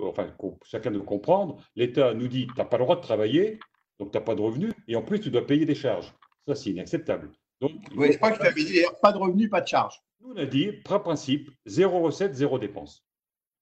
Enfin, 0.00 0.34
chacun 0.64 0.90
doit 0.90 1.04
comprendre, 1.04 1.62
l'État 1.76 2.14
nous 2.14 2.28
dit, 2.28 2.46
tu 2.46 2.54
n'as 2.56 2.64
pas 2.64 2.78
le 2.78 2.84
droit 2.84 2.96
de 2.96 3.02
travailler, 3.02 3.60
donc 3.98 4.12
tu 4.12 4.18
n'as 4.18 4.24
pas 4.24 4.34
de 4.34 4.40
revenus, 4.40 4.72
et 4.88 4.96
en 4.96 5.02
plus, 5.02 5.20
tu 5.20 5.30
dois 5.30 5.46
payer 5.46 5.66
des 5.66 5.74
charges. 5.74 6.14
Ça, 6.46 6.54
c'est 6.54 6.70
inacceptable. 6.70 7.30
Donc, 7.60 7.72
oui, 7.94 8.12
je 8.12 8.16
crois 8.16 8.32
que 8.32 8.40
tu 8.40 8.46
avais 8.46 8.64
dit, 8.64 8.80
pas 9.02 9.12
de 9.12 9.18
revenus, 9.18 9.50
pas 9.50 9.60
de 9.60 9.68
charges. 9.68 10.02
Nous, 10.20 10.32
on 10.32 10.36
a 10.36 10.46
dit, 10.46 10.72
principe, 10.84 11.50
zéro 11.66 12.00
recette, 12.00 12.34
zéro 12.34 12.58
dépense. 12.58 13.04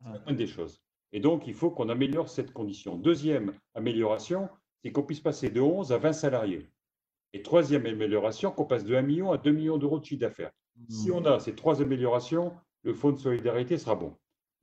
C'est 0.02 0.30
une 0.30 0.36
des 0.36 0.46
choses. 0.46 0.80
Et 1.12 1.20
donc, 1.20 1.46
il 1.46 1.54
faut 1.54 1.70
qu'on 1.70 1.88
améliore 1.88 2.28
cette 2.28 2.52
condition. 2.52 2.96
Deuxième 2.96 3.52
amélioration, 3.74 4.48
c'est 4.82 4.92
qu'on 4.92 5.02
puisse 5.02 5.20
passer 5.20 5.50
de 5.50 5.60
11 5.60 5.92
à 5.92 5.98
20 5.98 6.12
salariés. 6.12 6.68
Et 7.32 7.42
troisième 7.42 7.86
amélioration, 7.86 8.50
qu'on 8.50 8.64
passe 8.64 8.84
de 8.84 8.94
1 8.94 9.02
million 9.02 9.32
à 9.32 9.38
2 9.38 9.50
millions 9.52 9.78
d'euros 9.78 9.98
de 9.98 10.04
chiffre 10.04 10.20
d'affaires. 10.20 10.50
Si 10.88 11.10
mmh. 11.10 11.14
on 11.14 11.24
a 11.26 11.38
ces 11.38 11.54
trois 11.54 11.80
améliorations, 11.82 12.52
le 12.82 12.94
fonds 12.94 13.12
de 13.12 13.18
solidarité 13.18 13.78
sera 13.78 13.94
bon. 13.94 14.16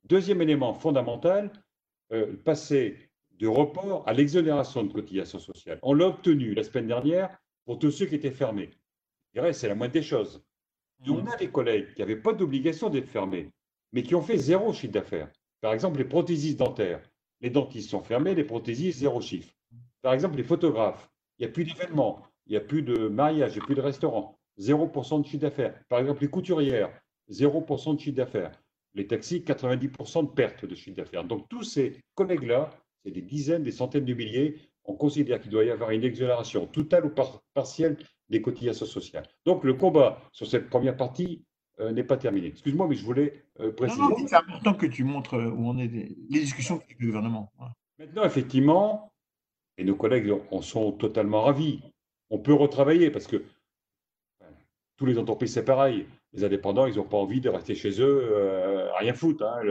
Deuxième 0.06 0.42
élément 0.42 0.74
fondamental, 0.74 1.52
euh, 2.12 2.36
passer 2.44 2.98
du 3.32 3.48
report 3.48 4.04
à 4.08 4.14
l'exonération 4.14 4.84
de 4.84 4.92
cotisation 4.92 5.40
sociale. 5.40 5.80
On 5.84 5.94
l'a 5.94 6.08
obtenu 6.08 6.54
la 6.54 6.64
semaine 6.64 6.88
dernière 6.88 7.38
pour 7.66 7.80
tous 7.80 7.92
ceux 7.92 8.06
qui 8.06 8.16
étaient 8.16 8.32
fermés. 8.32 8.72
C'est 9.52 9.68
la 9.68 9.76
moindre 9.76 9.94
des 9.94 10.02
choses. 10.02 10.44
Mmh. 11.06 11.12
on 11.12 11.26
a 11.28 11.36
des 11.36 11.50
collègues 11.50 11.94
qui 11.94 12.02
n'avaient 12.02 12.16
pas 12.16 12.34
d'obligation 12.34 12.90
d'être 12.90 13.08
fermés, 13.08 13.52
mais 13.94 14.02
qui 14.02 14.16
ont 14.16 14.22
fait 14.22 14.38
zéro 14.38 14.74
chiffre 14.74 14.94
d'affaires. 14.94 15.32
Par 15.62 15.74
exemple, 15.74 16.00
les 16.00 16.06
prothésistes 16.06 16.58
dentaires. 16.58 17.08
Les 17.42 17.52
dentistes 17.52 17.92
sont 17.92 18.02
fermés, 18.02 18.34
les 18.34 18.44
prothésistes, 18.44 19.00
zéro 19.00 19.22
chiffre. 19.22 19.54
Par 20.02 20.14
exemple, 20.14 20.38
les 20.38 20.44
photographes. 20.44 21.10
Il 21.38 21.46
n'y 21.46 21.52
a 21.52 21.54
plus 21.54 21.66
d'événements, 21.66 22.24
il 22.48 22.52
n'y 22.52 22.58
a 22.58 22.62
plus 22.62 22.82
de 22.82 23.08
mariage, 23.08 23.52
il 23.54 23.60
n'y 23.60 23.64
a 23.64 23.66
plus 23.66 23.76
de 23.76 23.82
restaurants. 23.82 24.38
0% 24.60 25.22
de 25.22 25.26
chiffre 25.26 25.42
d'affaires. 25.42 25.80
Par 25.88 26.00
exemple, 26.00 26.22
les 26.22 26.30
couturières, 26.30 26.90
0% 27.30 27.96
de 27.96 28.00
chiffre 28.00 28.16
d'affaires. 28.16 28.52
Les 28.96 29.06
taxis, 29.06 29.42
90% 29.42 30.24
de 30.24 30.32
perte 30.32 30.66
de 30.66 30.74
chiffre 30.74 30.98
d'affaires. 30.98 31.24
Donc, 31.24 31.48
tous 31.50 31.64
ces 31.64 31.98
collègues-là, 32.16 32.72
c'est 33.04 33.12
des 33.12 33.22
dizaines, 33.22 33.64
des 33.64 33.72
centaines 33.72 34.06
de 34.06 34.14
milliers, 34.14 34.58
on 34.86 34.96
considère 34.96 35.40
qu'il 35.40 35.52
doit 35.52 35.66
y 35.66 35.70
avoir 35.70 35.92
une 35.92 36.04
exonération 36.04 36.66
totale 36.66 37.06
ou 37.06 37.12
partielle 37.54 37.98
des 38.30 38.42
cotisations 38.42 38.86
sociales. 38.86 39.28
Donc, 39.46 39.64
le 39.64 39.74
combat 39.74 40.20
sur 40.32 40.48
cette 40.48 40.70
première 40.70 40.96
partie 40.96 41.44
euh, 41.80 41.92
n'est 41.92 42.04
pas 42.04 42.18
terminé. 42.18 42.48
Excuse-moi, 42.48 42.88
mais 42.88 42.96
je 42.96 43.06
voulais 43.06 43.44
euh, 43.60 43.72
préciser. 43.72 44.02
c'est 44.26 44.36
important 44.36 44.74
que 44.74 44.88
tu 44.88 45.04
montres 45.04 45.36
euh, 45.36 45.52
où 45.52 45.70
on 45.70 45.78
est 45.78 45.88
les 45.88 46.40
discussions 46.40 46.78
avec 46.78 47.00
le 47.00 47.08
gouvernement. 47.08 47.52
Maintenant, 48.00 48.24
effectivement, 48.24 49.14
et 49.78 49.84
nos 49.84 49.96
collègues 49.96 50.34
en 50.52 50.62
sont 50.62 50.92
totalement 50.94 51.44
ravis, 51.44 51.82
on 52.30 52.40
peut 52.40 52.54
retravailler 52.54 53.12
parce 53.12 53.28
que 53.28 53.44
tous 54.98 55.06
les 55.06 55.18
entreprises, 55.18 55.54
c'est 55.54 55.66
pareil. 55.66 56.08
Les 56.34 56.44
indépendants, 56.44 56.88
ils 56.88 56.96
n'ont 56.96 57.04
pas 57.04 57.18
envie 57.18 57.42
de 57.42 57.50
rester 57.50 57.76
chez 57.76 58.02
eux 58.02 58.90
à 58.94 58.98
rien 58.98 59.14
foutre. 59.14 59.46
Hein. 59.46 59.62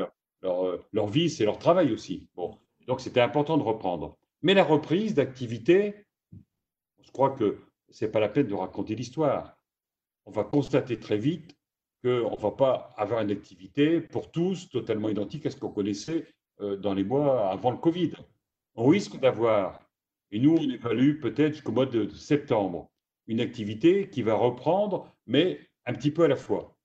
Leur, 0.42 0.78
leur, 0.92 1.06
vie, 1.08 1.28
c'est 1.28 1.44
leur 1.44 1.58
travail 1.58 1.92
aussi. 1.92 2.28
Bon. 2.36 2.56
Donc, 2.86 3.00
c'était 3.00 3.20
important 3.20 3.56
de 3.56 3.62
reprendre. 3.62 4.16
Mais 4.42 4.54
la 4.54 4.62
reprise 4.62 5.14
d'activité, 5.14 6.06
je 7.02 7.10
crois 7.10 7.30
que 7.30 7.58
ce 7.90 8.04
n'est 8.04 8.10
pas 8.10 8.20
la 8.20 8.28
peine 8.28 8.46
de 8.46 8.54
raconter 8.54 8.94
l'histoire. 8.94 9.56
On 10.24 10.30
va 10.30 10.44
constater 10.44 10.98
très 10.98 11.18
vite 11.18 11.56
qu'on 12.02 12.30
ne 12.30 12.40
va 12.40 12.50
pas 12.50 12.94
avoir 12.96 13.20
une 13.22 13.30
activité 13.30 14.00
pour 14.00 14.30
tous 14.30 14.68
totalement 14.68 15.08
identique 15.08 15.46
à 15.46 15.50
ce 15.50 15.56
qu'on 15.56 15.70
connaissait 15.70 16.26
euh, 16.60 16.76
dans 16.76 16.94
les 16.94 17.04
mois 17.04 17.50
avant 17.50 17.70
le 17.70 17.76
Covid. 17.76 18.12
On 18.74 18.86
risque 18.86 19.18
d'avoir, 19.18 19.80
et 20.30 20.38
nous 20.38 20.56
on 20.56 20.70
évalue 20.70 21.20
peut-être 21.20 21.54
jusqu'au 21.54 21.72
mois 21.72 21.86
de 21.86 22.08
septembre, 22.10 22.90
une 23.26 23.40
activité 23.40 24.08
qui 24.08 24.22
va 24.22 24.34
reprendre, 24.34 25.12
mais 25.26 25.60
un 25.84 25.94
petit 25.94 26.10
peu 26.10 26.24
à 26.24 26.28
la 26.28 26.36
fois. 26.36 26.76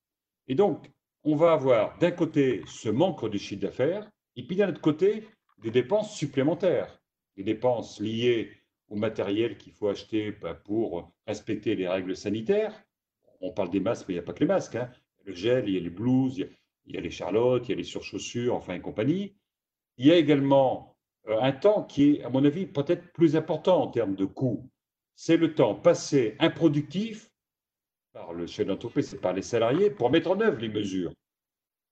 Et 0.47 0.55
donc, 0.55 0.91
on 1.23 1.35
va 1.35 1.53
avoir 1.53 1.97
d'un 1.99 2.11
côté 2.11 2.63
ce 2.65 2.89
manque 2.89 3.29
de 3.29 3.37
chiffre 3.37 3.61
d'affaires, 3.61 4.09
et 4.35 4.43
puis 4.43 4.55
d'un 4.55 4.69
autre 4.69 4.81
côté, 4.81 5.27
des 5.59 5.71
dépenses 5.71 6.15
supplémentaires, 6.15 6.99
des 7.37 7.43
dépenses 7.43 7.99
liées 7.99 8.51
au 8.89 8.95
matériel 8.95 9.57
qu'il 9.57 9.73
faut 9.73 9.87
acheter 9.87 10.31
bah, 10.31 10.53
pour 10.53 11.11
respecter 11.27 11.75
les 11.75 11.87
règles 11.87 12.15
sanitaires. 12.15 12.73
On 13.39 13.51
parle 13.51 13.69
des 13.69 13.79
masques, 13.79 14.05
mais 14.07 14.15
il 14.15 14.17
n'y 14.17 14.23
a 14.23 14.23
pas 14.23 14.33
que 14.33 14.41
les 14.41 14.47
masques. 14.47 14.75
Hein 14.75 14.91
le 15.25 15.33
gel, 15.33 15.67
il 15.67 15.75
y 15.75 15.77
a 15.77 15.81
les 15.81 15.89
blouses, 15.89 16.45
il 16.85 16.95
y 16.95 16.97
a 16.97 17.01
les 17.01 17.11
charlottes, 17.11 17.67
il 17.67 17.71
y 17.71 17.73
a 17.73 17.77
les 17.77 17.83
surchaussures, 17.83 18.55
enfin 18.55 18.73
et 18.73 18.81
compagnie. 18.81 19.35
Il 19.97 20.05
y 20.05 20.11
a 20.11 20.15
également 20.15 20.90
un 21.27 21.51
temps 21.51 21.83
qui 21.83 22.15
est, 22.15 22.23
à 22.23 22.29
mon 22.29 22.43
avis, 22.43 22.65
peut-être 22.65 23.11
plus 23.13 23.35
important 23.35 23.81
en 23.81 23.87
termes 23.87 24.15
de 24.15 24.25
coût. 24.25 24.69
C'est 25.15 25.37
le 25.37 25.53
temps 25.53 25.75
passé 25.75 26.35
improductif 26.39 27.29
par 28.13 28.33
le 28.33 28.47
chef 28.47 28.67
d'entreprise 28.67 29.13
et 29.13 29.17
par 29.17 29.33
les 29.33 29.41
salariés 29.41 29.91
pour 29.91 30.09
mettre 30.09 30.31
en 30.31 30.41
œuvre 30.41 30.59
les 30.59 30.69
mesures 30.69 31.13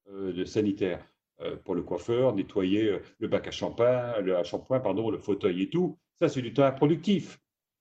euh, 0.10 0.46
sanitaires. 0.46 1.06
Euh, 1.42 1.56
pour 1.56 1.74
le 1.74 1.84
coiffeur, 1.84 2.36
nettoyer 2.36 3.00
le 3.20 3.28
bac 3.30 3.48
à 3.48 3.52
shampoing, 3.52 4.20
le 4.20 4.44
shampoing, 4.44 4.82
pardon, 4.82 5.10
le 5.10 5.20
fauteuil 5.20 5.64
et 5.64 5.70
tout. 5.70 5.98
Ça, 6.20 6.28
c'est 6.28 6.42
du 6.42 6.54
temps 6.54 6.66
improductif. 6.66 7.40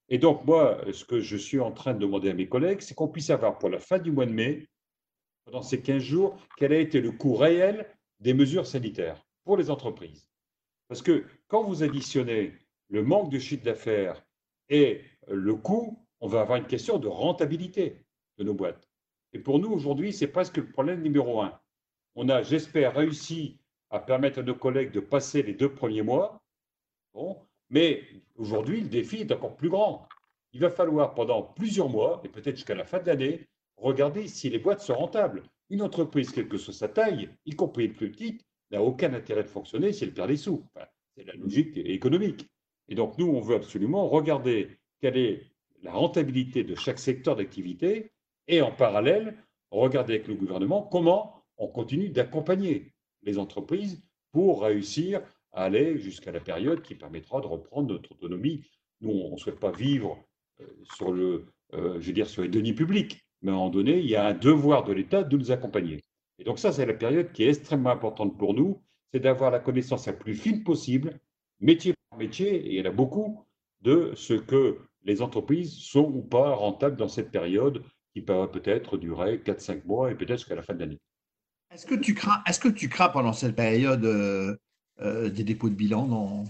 Et 0.09 0.19
donc, 0.19 0.45
moi, 0.45 0.81
ce 0.93 1.05
que 1.05 1.21
je 1.21 1.37
suis 1.37 1.59
en 1.59 1.73
train 1.73 1.93
de 1.93 1.99
demander 1.99 2.31
à 2.31 2.35
mes 2.35 2.49
collègues, 2.49 2.81
c'est 2.81 2.95
qu'on 2.95 3.09
puisse 3.09 3.31
avoir 3.31 3.59
pour 3.59 3.69
la 3.69 3.81
fin 3.81 3.99
du 3.99 4.12
mois 4.12 4.26
de 4.26 4.33
mai 4.33 4.69
pendant 5.45 5.62
ces 5.62 5.83
15 5.83 6.02
jours, 6.02 6.37
quel 6.57 6.73
a 6.73 6.78
été 6.78 7.00
le 7.00 7.11
coût 7.11 7.35
réel 7.35 7.87
des 8.21 8.35
mesures 8.35 8.67
sanitaires 8.67 9.25
pour 9.45 9.57
les 9.57 9.71
entreprises. 9.71 10.27
Parce 10.88 11.02
que 11.02 11.25
quand 11.47 11.62
vous 11.62 11.83
additionnez 11.83 12.54
le 12.88 13.02
manque 13.02 13.30
de 13.30 13.38
chiffre 13.38 13.64
d'affaires 13.64 14.25
et 14.68 15.02
le 15.28 15.54
coût, 15.54 16.04
on 16.21 16.28
va 16.28 16.40
avoir 16.40 16.59
une 16.59 16.66
question 16.66 16.99
de 16.99 17.07
rentabilité 17.07 18.02
de 18.38 18.45
nos 18.45 18.54
boîtes. 18.54 18.88
Et 19.33 19.38
pour 19.38 19.59
nous, 19.59 19.71
aujourd'hui, 19.71 20.12
c'est 20.12 20.28
presque 20.28 20.57
le 20.57 20.68
problème 20.68 21.02
numéro 21.02 21.40
un. 21.40 21.59
On 22.14 22.28
a, 22.28 22.42
j'espère, 22.42 22.95
réussi 22.95 23.59
à 23.90 24.00
permettre 24.00 24.40
à 24.40 24.42
nos 24.42 24.54
collègues 24.54 24.90
de 24.90 25.00
passer 25.00 25.42
les 25.42 25.54
deux 25.54 25.73
premiers 25.73 26.02
mois. 26.02 26.42
Bon, 27.12 27.38
mais 27.71 28.02
aujourd'hui, 28.37 28.80
le 28.80 28.88
défi 28.88 29.16
est 29.16 29.33
encore 29.33 29.57
plus 29.57 29.68
grand. 29.68 30.09
Il 30.52 30.61
va 30.61 30.71
falloir 30.71 31.14
pendant 31.14 31.42
plusieurs 31.42 31.88
mois, 31.88 32.23
et 32.25 32.28
peut-être 32.28 32.57
jusqu'à 32.57 32.75
la 32.75 32.85
fin 32.85 32.99
de 33.00 33.07
l'année, 33.07 33.47
regardez 33.76 34.26
si 34.28 34.49
les 34.49 34.59
boîtes 34.59 34.80
sont 34.80 34.95
rentables. 34.95 35.42
Une 35.71 35.83
entreprise, 35.83 36.30
quelle 36.30 36.49
que 36.49 36.57
soit 36.57 36.73
sa 36.73 36.88
taille, 36.88 37.28
y 37.45 37.54
compris 37.54 37.85
une 37.85 37.95
plus 37.95 38.11
petite, 38.11 38.42
n'a 38.70 38.82
aucun 38.82 39.12
intérêt 39.14 39.42
de 39.42 39.48
fonctionner 39.48 39.92
si 39.92 40.04
elle 40.04 40.14
perd 40.14 40.28
des 40.28 40.37
sous. 40.37 40.64
c'est 41.16 41.25
la 41.25 41.34
logique 41.34 41.76
économique. 41.76 42.46
Et 42.88 42.94
donc, 42.94 43.18
nous, 43.18 43.26
on 43.26 43.40
veut 43.40 43.56
absolument 43.56 44.08
regarder 44.08 44.78
quelle 45.00 45.16
est 45.16 45.42
la 45.82 45.92
rentabilité 45.92 46.64
de 46.64 46.75
chaque 46.75 46.98
secteur 46.98 47.37
d'activité 47.37 48.12
et 48.46 48.62
en 48.62 48.72
parallèle, 48.72 49.37
regarder 49.70 50.14
avec 50.14 50.28
le 50.28 50.34
gouvernement 50.34 50.82
comment 50.82 51.44
on 51.56 51.68
continue 51.68 52.08
d'accompagner 52.08 52.92
les 53.22 53.38
entreprises 53.38 54.02
pour 54.32 54.62
réussir 54.62 55.20
à 55.52 55.64
aller 55.64 55.98
jusqu'à 55.98 56.32
la 56.32 56.40
période 56.40 56.82
qui 56.82 56.94
permettra 56.94 57.40
de 57.40 57.46
reprendre 57.46 57.92
notre 57.92 58.12
autonomie. 58.12 58.64
Nous, 59.00 59.10
on 59.10 59.32
ne 59.32 59.37
souhaite 59.37 59.60
pas 59.60 59.70
vivre 59.70 60.18
euh, 60.60 60.66
sur, 60.96 61.12
le, 61.12 61.46
euh, 61.75 62.00
je 62.00 62.06
veux 62.06 62.12
dire, 62.12 62.28
sur 62.28 62.42
les 62.42 62.48
deniers 62.48 62.75
publics 62.75 63.22
mais 63.42 63.50
à 63.50 63.54
un 63.54 63.58
moment 63.58 63.70
donné, 63.70 63.98
il 63.98 64.06
y 64.06 64.16
a 64.16 64.26
un 64.26 64.34
devoir 64.34 64.84
de 64.84 64.92
l'État 64.92 65.22
de 65.22 65.37
nous 65.37 65.50
accompagner. 65.50 66.02
Et 66.38 66.45
donc 66.45 66.59
ça, 66.59 66.73
c'est 66.73 66.87
la 66.87 66.95
période 66.95 67.33
qui 67.33 67.45
est 67.45 67.49
extrêmement 67.49 67.90
importante 67.90 68.37
pour 68.38 68.54
nous, 68.54 68.80
c'est 69.12 69.21
d'avoir 69.21 69.50
la 69.50 69.59
connaissance 69.59 70.07
la 70.07 70.12
plus 70.12 70.35
fine 70.35 70.62
possible, 70.62 71.18
métier 71.61 71.95
par 72.11 72.18
métier, 72.18 72.54
et 72.54 72.68
il 72.68 72.75
y 72.75 72.80
en 72.80 72.90
a 72.90 72.95
beaucoup, 72.95 73.45
de 73.80 74.12
ce 74.14 74.35
que 74.35 74.78
les 75.04 75.23
entreprises 75.23 75.73
sont 75.73 76.04
ou 76.04 76.23
pas 76.23 76.54
rentables 76.54 76.97
dans 76.97 77.09
cette 77.09 77.30
période 77.30 77.85
qui 78.12 78.23
peut 78.23 78.50
peut-être 78.50 78.97
durer 78.97 79.38
4-5 79.38 79.85
mois 79.87 80.11
et 80.11 80.14
peut-être 80.14 80.38
jusqu'à 80.38 80.57
la 80.57 80.62
fin 80.62 80.75
de 80.75 80.80
l'année. 80.80 80.99
Est-ce 81.73 81.87
que 81.87 81.95
tu 81.95 82.14
crains, 82.14 82.42
est-ce 82.47 82.61
que 82.61 82.68
tu 82.68 82.88
crains 82.88 83.11
pendant 83.11 83.33
cette 83.33 83.54
période 83.54 84.04
euh, 84.04 84.57
euh, 85.00 85.28
des 85.28 85.45
dépôts 85.45 85.68
de 85.68 85.75
bilan 85.75 86.07
dans, 86.07 86.45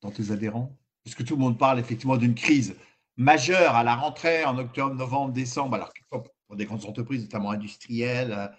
dans 0.00 0.10
tes 0.10 0.30
adhérents? 0.30 0.74
Puisque 1.04 1.24
tout 1.24 1.34
le 1.34 1.40
monde 1.40 1.58
parle 1.58 1.80
effectivement 1.80 2.16
d'une 2.16 2.34
crise 2.34 2.76
majeur 3.16 3.74
à 3.74 3.84
la 3.84 3.96
rentrée 3.96 4.44
en 4.44 4.56
octobre, 4.56 4.94
novembre, 4.94 5.32
décembre, 5.32 5.74
alors 5.74 5.92
pour 6.08 6.56
des 6.56 6.64
grandes 6.64 6.84
entreprises, 6.84 7.22
notamment 7.22 7.50
industrielles, 7.50 8.50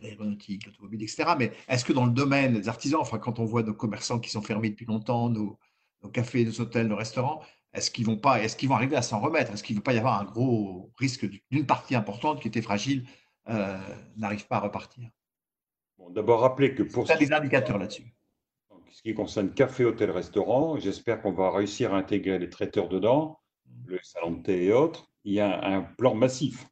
l'aéronautique, 0.00 0.66
l'automobile, 0.66 1.02
etc. 1.02 1.34
Mais 1.38 1.52
est-ce 1.68 1.84
que 1.84 1.92
dans 1.92 2.04
le 2.04 2.12
domaine 2.12 2.54
des 2.54 2.68
artisans, 2.68 3.00
enfin, 3.00 3.18
quand 3.18 3.38
on 3.38 3.44
voit 3.44 3.62
nos 3.62 3.74
commerçants 3.74 4.18
qui 4.18 4.30
sont 4.30 4.42
fermés 4.42 4.70
depuis 4.70 4.86
longtemps, 4.86 5.28
nos, 5.28 5.58
cafés, 6.12 6.44
nos 6.44 6.60
hôtels, 6.60 6.86
nos 6.86 6.96
restaurants, 6.96 7.42
est-ce 7.72 7.90
qu'ils 7.90 8.06
vont 8.06 8.16
pas, 8.16 8.42
est-ce 8.42 8.56
qu'ils 8.56 8.68
vont 8.68 8.74
arriver 8.74 8.96
à 8.96 9.02
s'en 9.02 9.20
remettre? 9.20 9.52
Est-ce 9.52 9.62
qu'il 9.62 9.76
ne 9.76 9.80
va 9.80 9.84
pas 9.84 9.92
y 9.92 9.98
avoir 9.98 10.20
un 10.20 10.24
gros 10.24 10.90
risque 10.96 11.28
d'une 11.50 11.66
partie 11.66 11.94
importante 11.94 12.40
qui 12.40 12.48
était 12.48 12.62
fragile 12.62 13.06
euh, 13.48 13.78
n'arrive 14.16 14.46
pas 14.46 14.56
à 14.56 14.60
repartir? 14.60 15.08
Bon, 15.98 16.10
D'abord, 16.10 16.40
rappeler 16.40 16.74
que 16.74 16.82
pour 16.82 17.06
ça, 17.06 17.16
les 17.16 17.32
indicateurs 17.32 17.78
là-dessus. 17.78 18.14
Ce 18.92 19.02
qui 19.02 19.14
concerne 19.14 19.52
café, 19.54 19.84
hôtel, 19.84 20.10
restaurant, 20.10 20.76
j'espère 20.76 21.22
qu'on 21.22 21.32
va 21.32 21.50
réussir 21.50 21.94
à 21.94 21.98
intégrer 21.98 22.38
les 22.38 22.50
traiteurs 22.50 22.88
dedans, 22.88 23.40
le 23.86 24.00
salon 24.02 24.32
de 24.32 24.42
thé 24.42 24.64
et 24.64 24.72
autres. 24.72 25.10
Il 25.22 25.32
y 25.32 25.40
a 25.40 25.64
un 25.64 25.82
plan 25.82 26.14
massif 26.14 26.68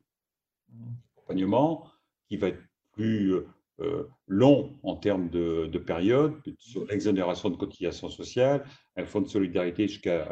mmh. 0.68 0.84
d'accompagnement 1.16 1.88
qui 2.26 2.36
va 2.36 2.48
être 2.48 2.67
plus 2.98 3.32
euh, 3.32 3.46
euh, 3.80 4.08
long 4.26 4.76
en 4.82 4.96
termes 4.96 5.30
de, 5.30 5.78
période, 5.78 6.34
sur 6.58 6.84
l'exonération 6.86 7.48
de 7.48 7.56
cotisations 7.56 8.08
sociales, 8.08 8.64
un 8.96 9.06
fonds 9.06 9.20
de 9.20 9.28
solidarité 9.28 9.86
jusqu'à 9.86 10.28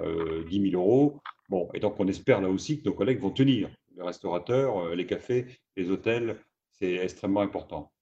10 0.50 0.70
000 0.70 0.82
euros. 0.82 1.22
Bon, 1.48 1.68
et 1.72 1.78
donc 1.78 1.94
on 2.00 2.08
espère 2.08 2.40
là 2.40 2.48
aussi 2.48 2.80
que 2.80 2.88
nos 2.88 2.94
collègues 2.94 3.20
vont 3.20 3.30
tenir. 3.30 3.70
Les 3.96 4.02
restaurateurs, 4.02 4.78
euh, 4.78 4.94
les 4.96 5.06
cafés, 5.06 5.46
les 5.76 5.88
hôtels, 5.90 6.40
c'est 6.72 6.94
extrêmement 6.94 7.40
important. 7.40 7.92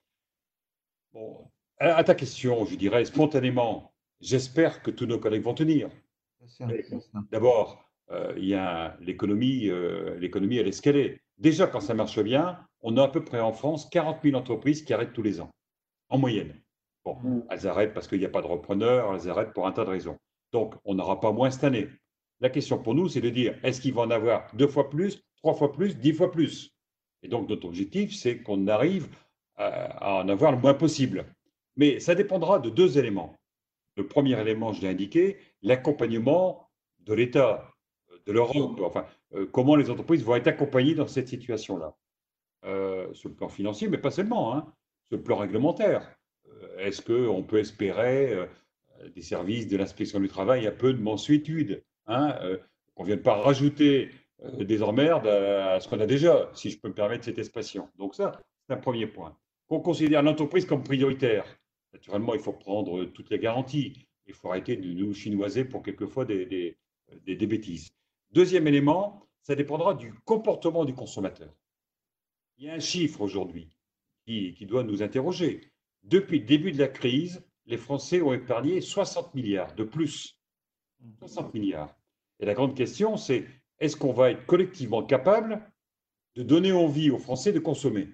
Bon, 1.12 1.46
à, 1.78 2.02
ta 2.02 2.14
question, 2.14 2.64
je 2.64 2.76
dirais 2.76 3.04
spontanément, 3.04 3.92
j'espère 4.22 4.82
que 4.82 4.90
tous 4.90 5.04
nos 5.04 5.18
collègues 5.18 5.42
vont 5.42 5.54
tenir. 5.54 5.90
D'abord, 7.30 7.92
euh, 8.10 8.32
il 8.38 8.46
y 8.46 8.54
a 8.54 8.96
l'économie, 9.00 9.70
l'économie 10.18 10.56
elle 10.56 10.66
est 10.66 10.70
escalée. 10.70 11.20
Déjà, 11.38 11.66
quand 11.66 11.80
ça 11.80 11.94
marche 11.94 12.20
bien, 12.20 12.58
on 12.82 12.96
a 12.96 13.04
à 13.04 13.08
peu 13.08 13.24
près 13.24 13.40
en 13.40 13.52
France 13.52 13.88
40 13.90 14.22
000 14.22 14.36
entreprises 14.36 14.82
qui 14.82 14.92
arrêtent 14.92 15.12
tous 15.12 15.22
les 15.22 15.40
ans, 15.40 15.50
en 16.08 16.18
moyenne. 16.18 16.54
Bon, 17.04 17.16
mm. 17.22 17.42
elles 17.50 17.66
arrêtent 17.66 17.94
parce 17.94 18.08
qu'il 18.08 18.18
n'y 18.18 18.24
a 18.24 18.30
pas 18.30 18.42
de 18.42 18.46
repreneurs, 18.46 19.14
elles 19.14 19.28
arrêtent 19.28 19.52
pour 19.52 19.66
un 19.66 19.72
tas 19.72 19.84
de 19.84 19.90
raisons. 19.90 20.16
Donc, 20.52 20.74
on 20.84 20.94
n'aura 20.94 21.20
pas 21.20 21.32
moins 21.32 21.50
cette 21.50 21.64
année. 21.64 21.88
La 22.40 22.50
question 22.50 22.78
pour 22.78 22.94
nous, 22.94 23.08
c'est 23.08 23.20
de 23.20 23.30
dire, 23.30 23.58
est-ce 23.62 23.80
qu'il 23.80 23.94
va 23.94 24.02
en 24.02 24.10
avoir 24.10 24.54
deux 24.54 24.68
fois 24.68 24.90
plus, 24.90 25.22
trois 25.36 25.54
fois 25.54 25.72
plus, 25.72 25.96
dix 25.96 26.12
fois 26.12 26.30
plus? 26.30 26.70
Et 27.22 27.28
donc, 27.28 27.48
notre 27.48 27.66
objectif, 27.66 28.14
c'est 28.14 28.42
qu'on 28.42 28.66
arrive 28.68 29.08
à 29.56 30.16
en 30.16 30.28
avoir 30.28 30.52
le 30.52 30.58
moins 30.58 30.74
possible. 30.74 31.26
Mais 31.76 32.00
ça 32.00 32.14
dépendra 32.14 32.58
de 32.58 32.70
deux 32.70 32.98
éléments. 32.98 33.36
Le 33.96 34.06
premier 34.06 34.38
élément, 34.40 34.72
je 34.72 34.82
l'ai 34.82 34.88
indiqué, 34.88 35.38
l'accompagnement 35.62 36.68
de 37.00 37.14
l'État, 37.14 37.73
de 38.26 38.32
l'Europe, 38.32 38.80
enfin, 38.82 39.06
euh, 39.34 39.46
comment 39.46 39.76
les 39.76 39.90
entreprises 39.90 40.24
vont 40.24 40.36
être 40.36 40.48
accompagnées 40.48 40.94
dans 40.94 41.06
cette 41.06 41.28
situation-là. 41.28 41.96
Euh, 42.64 43.12
sur 43.12 43.28
le 43.28 43.34
plan 43.34 43.48
financier, 43.48 43.88
mais 43.88 43.98
pas 43.98 44.10
seulement, 44.10 44.56
hein, 44.56 44.72
sur 45.04 45.16
le 45.16 45.22
plan 45.22 45.36
réglementaire. 45.36 46.16
Euh, 46.48 46.78
est-ce 46.78 47.02
qu'on 47.02 47.42
peut 47.42 47.58
espérer 47.58 48.48
des 49.14 49.20
services 49.20 49.68
de 49.68 49.76
l'inspection 49.76 50.18
du 50.18 50.28
travail 50.28 50.66
un 50.66 50.72
peu 50.72 50.94
de 50.94 51.00
mensuétude 51.00 51.82
hein, 52.06 52.38
Qu'on 52.94 53.02
ne 53.02 53.08
vienne 53.08 53.22
pas 53.22 53.34
rajouter 53.34 54.10
des 54.60 54.82
emmerdes 54.82 55.26
à, 55.26 55.78
ce 55.80 55.88
qu'on 55.88 56.00
a 56.00 56.06
déjà, 56.06 56.50
si 56.54 56.70
je 56.70 56.78
peux 56.78 56.88
me 56.88 56.94
permettre 56.94 57.24
cette 57.24 57.38
expression. 57.38 57.90
Donc 57.98 58.14
ça, 58.14 58.40
c'est 58.66 58.74
un 58.74 58.78
premier 58.78 59.06
point. 59.06 59.36
Qu'on 59.68 59.80
considère 59.80 60.22
l'entreprise 60.22 60.64
comme 60.64 60.82
prioritaire. 60.82 61.44
Naturellement, 61.92 62.34
il 62.34 62.40
faut 62.40 62.52
prendre 62.52 63.04
toutes 63.04 63.30
les 63.30 63.38
garanties. 63.38 64.06
Il 64.26 64.32
faut 64.32 64.48
arrêter 64.48 64.76
de 64.76 64.90
nous 64.92 65.12
chinoiser 65.12 65.64
pour 65.64 65.82
quelquefois 65.82 66.24
des, 66.24 66.46
des, 66.46 67.36
des 67.36 67.46
bêtises. 67.46 67.92
Deuxième 68.34 68.66
élément, 68.66 69.28
ça 69.42 69.54
dépendra 69.54 69.94
du 69.94 70.12
comportement 70.24 70.84
du 70.84 70.92
consommateur. 70.92 71.54
Il 72.58 72.64
y 72.64 72.68
a 72.68 72.74
un 72.74 72.80
chiffre 72.80 73.20
aujourd'hui 73.20 73.68
qui, 74.26 74.66
doit 74.66 74.82
nous 74.82 75.04
interroger. 75.04 75.70
Depuis 76.02 76.40
le 76.40 76.44
début 76.44 76.72
de 76.72 76.78
la 76.80 76.88
crise, 76.88 77.46
les 77.66 77.76
Français 77.76 78.22
ont 78.22 78.32
épargné 78.32 78.80
60 78.80 79.36
milliards 79.36 79.72
de 79.76 79.84
plus. 79.84 80.36
60 81.20 81.54
milliards. 81.54 81.94
Et 82.40 82.44
la 82.44 82.54
grande 82.54 82.74
question, 82.74 83.16
c'est 83.16 83.46
est-ce 83.78 83.96
qu'on 83.96 84.12
va 84.12 84.32
être 84.32 84.44
collectivement 84.46 85.04
capable 85.04 85.62
de 86.34 86.42
donner 86.42 86.72
envie 86.72 87.12
aux 87.12 87.18
Français 87.18 87.52
de 87.52 87.60
consommer? 87.60 88.08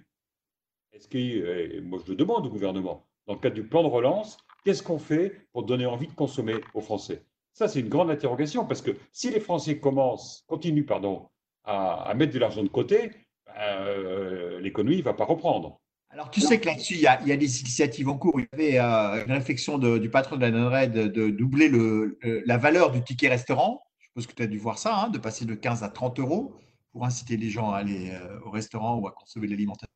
Est-ce 0.93 1.09
que, 1.09 1.81
moi 1.81 1.99
je 2.05 2.11
le 2.11 2.17
demande 2.17 2.45
au 2.45 2.51
gouvernement, 2.51 3.09
dans 3.27 3.33
le 3.33 3.41
cadre 3.41 3.55
du 3.55 3.67
plan 3.67 3.83
de 3.83 3.89
relance, 3.89 4.37
qu'est-ce 4.67 4.83
qu'on 4.83 4.99
fait 4.99 5.49
pour 5.53 5.63
donner 5.63 5.87
envie 5.87 6.09
de 6.09 6.13
consommer 6.13 6.57
aux 6.75 6.83
Français? 6.83 7.25
Ça, 7.53 7.69
c'est 7.69 7.81
une 7.81 7.89
grande 7.89 8.11
interrogation 8.11 8.65
parce 8.65 8.83
que 8.83 8.93
si 9.13 9.31
les 9.31 9.41
Français 9.41 9.79
commencent, 9.79 10.45
continuent 10.47 10.87
pardon, 10.87 11.29
à 11.65 12.13
mettre 12.15 12.33
de 12.33 12.39
l'argent 12.39 12.63
de 12.63 12.69
côté, 12.69 13.11
euh, 13.59 14.61
l'économie 14.61 14.99
ne 14.99 15.03
va 15.03 15.15
pas 15.15 15.25
reprendre. 15.25 15.81
Alors, 16.13 16.31
tu 16.31 16.41
sais 16.41 16.59
que 16.59 16.67
là-dessus, 16.67 16.95
il, 16.95 17.03
y, 17.03 17.07
a, 17.07 17.17
des 17.17 17.61
initiatives 17.61 18.09
en 18.09 18.19
cours. 18.19 18.41
Il 18.41 18.49
y 18.53 18.55
avait 18.55 18.79
euh, 18.81 19.25
une 19.25 19.33
réflexion 19.33 19.79
du 19.79 20.11
patron 20.11 20.37
de 20.37 20.41
la 20.41 20.51
NRED 20.51 20.93
de, 20.93 21.31
doubler 21.31 21.69
le, 21.69 22.19
la 22.47 22.57
valeur 22.57 22.91
du 22.91 23.03
ticket 23.03 23.29
restaurant. 23.29 23.83
Je 23.99 24.07
suppose 24.07 24.27
que 24.27 24.35
tu 24.35 24.43
as 24.43 24.49
dû 24.49 24.59
voir 24.59 24.79
ça, 24.79 25.05
hein, 25.05 25.09
de 25.11 25.19
passer 25.19 25.45
de 25.45 25.55
15 25.55 25.85
à 25.85 25.89
30 25.89 26.19
euros 26.19 26.57
pour 26.91 27.05
inciter 27.05 27.37
les 27.37 27.49
gens 27.49 27.71
à 27.71 27.79
aller 27.79 28.11
euh, 28.11 28.41
au 28.45 28.51
restaurant 28.51 28.97
ou 28.99 29.07
à 29.07 29.13
consommer 29.13 29.47
de 29.47 29.53
l'alimentation. 29.53 29.93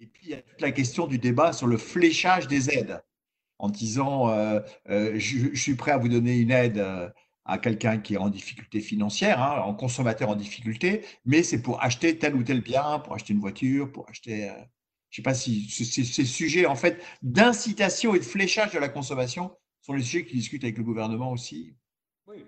Et 0.00 0.06
puis, 0.06 0.26
il 0.26 0.30
y 0.32 0.34
a 0.34 0.42
toute 0.42 0.60
la 0.60 0.72
question 0.72 1.06
du 1.06 1.18
débat 1.18 1.54
sur 1.54 1.66
le 1.66 1.78
fléchage 1.78 2.46
des 2.46 2.70
aides, 2.70 3.02
en 3.60 3.68
disant 3.68 4.28
je, 4.88 5.14
je, 5.52 5.60
suis 5.60 5.74
prêt 5.74 5.92
à 5.92 5.98
vous 5.98 6.08
donner 6.08 6.38
une 6.38 6.50
aide 6.50 6.82
à 7.50 7.58
quelqu'un 7.58 7.98
qui 7.98 8.14
est 8.14 8.18
en 8.18 8.28
difficulté 8.28 8.80
financière, 8.80 9.42
hein, 9.42 9.62
en 9.62 9.74
consommateur 9.74 10.28
en 10.28 10.36
difficulté, 10.36 11.04
mais 11.24 11.42
c'est 11.42 11.60
pour 11.60 11.82
acheter 11.82 12.16
tel 12.16 12.36
ou 12.36 12.44
tel 12.44 12.60
bien, 12.60 13.00
pour 13.00 13.14
acheter 13.14 13.32
une 13.32 13.40
voiture, 13.40 13.90
pour 13.90 14.08
acheter, 14.08 14.48
euh, 14.48 14.52
je 15.10 15.14
ne 15.14 15.16
sais 15.16 15.22
pas 15.22 15.34
si 15.34 15.68
ces 15.68 16.24
sujets 16.24 16.66
en 16.66 16.76
fait 16.76 17.02
d'incitation 17.22 18.14
et 18.14 18.20
de 18.20 18.24
fléchage 18.24 18.72
de 18.72 18.78
la 18.78 18.88
consommation 18.88 19.50
sont 19.80 19.94
les 19.94 20.02
sujets 20.02 20.24
qui 20.24 20.36
discutent 20.36 20.62
avec 20.62 20.78
le 20.78 20.84
gouvernement 20.84 21.32
aussi. 21.32 21.74
Oui, 22.28 22.44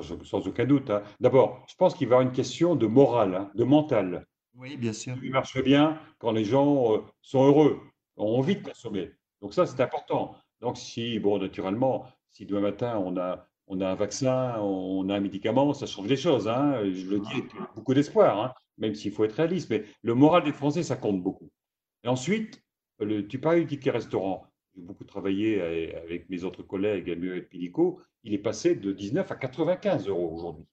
sans, 0.00 0.46
aucun 0.48 0.64
doute. 0.64 0.90
Hein. 0.90 1.02
D'abord, 1.20 1.64
je 1.68 1.76
pense 1.76 1.94
qu'il 1.94 2.08
va 2.08 2.14
y 2.14 2.16
avoir 2.16 2.28
une 2.28 2.34
question 2.34 2.74
de 2.74 2.86
morale, 2.86 3.34
hein, 3.36 3.50
de 3.54 3.62
mental. 3.62 4.26
Oui, 4.54 4.76
bien 4.76 4.92
sûr. 4.92 5.16
Il 5.22 5.30
marche 5.30 5.62
bien 5.62 6.00
quand 6.18 6.32
les 6.32 6.44
gens 6.44 6.94
euh, 6.94 6.98
sont 7.20 7.46
heureux, 7.46 7.80
ont 8.16 8.38
envie 8.38 8.56
de 8.56 8.62
consommer. 8.62 9.12
Donc 9.40 9.54
ça, 9.54 9.66
c'est 9.66 9.80
important. 9.80 10.34
Donc 10.62 10.78
si, 10.78 11.18
bon, 11.18 11.38
naturellement, 11.38 12.06
si 12.30 12.46
demain 12.46 12.60
matin 12.60 12.96
on 13.04 13.18
a 13.18 13.46
on 13.68 13.80
a 13.80 13.88
un 13.88 13.94
vaccin, 13.94 14.58
on 14.60 15.08
a 15.08 15.16
un 15.16 15.20
médicament, 15.20 15.72
ça 15.72 15.86
change 15.86 16.06
les 16.06 16.16
choses. 16.16 16.48
Hein. 16.48 16.80
Je 16.84 17.08
le 17.08 17.20
dis 17.20 17.32
avec 17.32 17.50
beaucoup 17.74 17.94
d'espoir, 17.94 18.38
hein, 18.40 18.54
même 18.76 18.94
s'il 18.94 19.12
faut 19.12 19.24
être 19.24 19.34
réaliste. 19.34 19.70
Mais 19.70 19.84
le 20.02 20.14
moral 20.14 20.44
des 20.44 20.52
Français, 20.52 20.82
ça 20.82 20.96
compte 20.96 21.22
beaucoup. 21.22 21.48
Et 22.04 22.08
ensuite, 22.08 22.62
le, 22.98 23.26
tu 23.26 23.38
parlais 23.38 23.60
du 23.60 23.66
ticket 23.66 23.90
restaurant. 23.90 24.46
J'ai 24.74 24.82
beaucoup 24.82 25.04
travaillé 25.04 25.94
avec 25.94 26.28
mes 26.28 26.44
autres 26.44 26.62
collègues, 26.62 27.08
et 27.08 27.42
Pilico. 27.42 28.00
Il 28.24 28.34
est 28.34 28.38
passé 28.38 28.74
de 28.74 28.92
19 28.92 29.30
à 29.30 29.36
95 29.36 30.08
euros 30.08 30.34
aujourd'hui. 30.34 30.66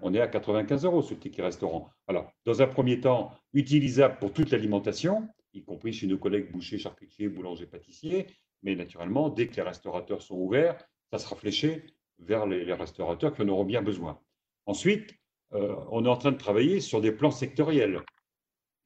On 0.00 0.14
est 0.14 0.20
à 0.20 0.28
95 0.28 0.84
euros 0.84 1.02
sur 1.02 1.16
le 1.16 1.20
ticket 1.20 1.42
restaurant. 1.42 1.90
Alors, 2.06 2.32
dans 2.44 2.62
un 2.62 2.66
premier 2.66 3.00
temps, 3.00 3.32
utilisable 3.52 4.18
pour 4.18 4.32
toute 4.32 4.50
l'alimentation, 4.50 5.28
y 5.54 5.62
compris 5.62 5.92
chez 5.92 6.06
nos 6.06 6.18
collègues 6.18 6.50
bouchers, 6.50 6.78
charcutiers, 6.78 7.28
boulangers, 7.28 7.66
pâtissiers. 7.66 8.26
Mais 8.62 8.74
naturellement, 8.74 9.28
dès 9.28 9.48
que 9.48 9.56
les 9.56 9.62
restaurateurs 9.62 10.22
sont 10.22 10.36
ouverts, 10.36 10.78
ça 11.10 11.18
sera 11.18 11.36
fléché 11.36 11.84
vers 12.18 12.46
les, 12.46 12.72
restaurateurs 12.72 13.34
qui 13.34 13.42
en 13.42 13.48
auront 13.48 13.64
bien 13.64 13.82
besoin. 13.82 14.20
Ensuite, 14.66 15.14
euh, 15.52 15.74
on 15.90 16.04
est 16.04 16.08
en 16.08 16.16
train 16.16 16.32
de 16.32 16.38
travailler 16.38 16.80
sur 16.80 17.00
des 17.00 17.12
plans 17.12 17.30
sectoriels, 17.30 18.00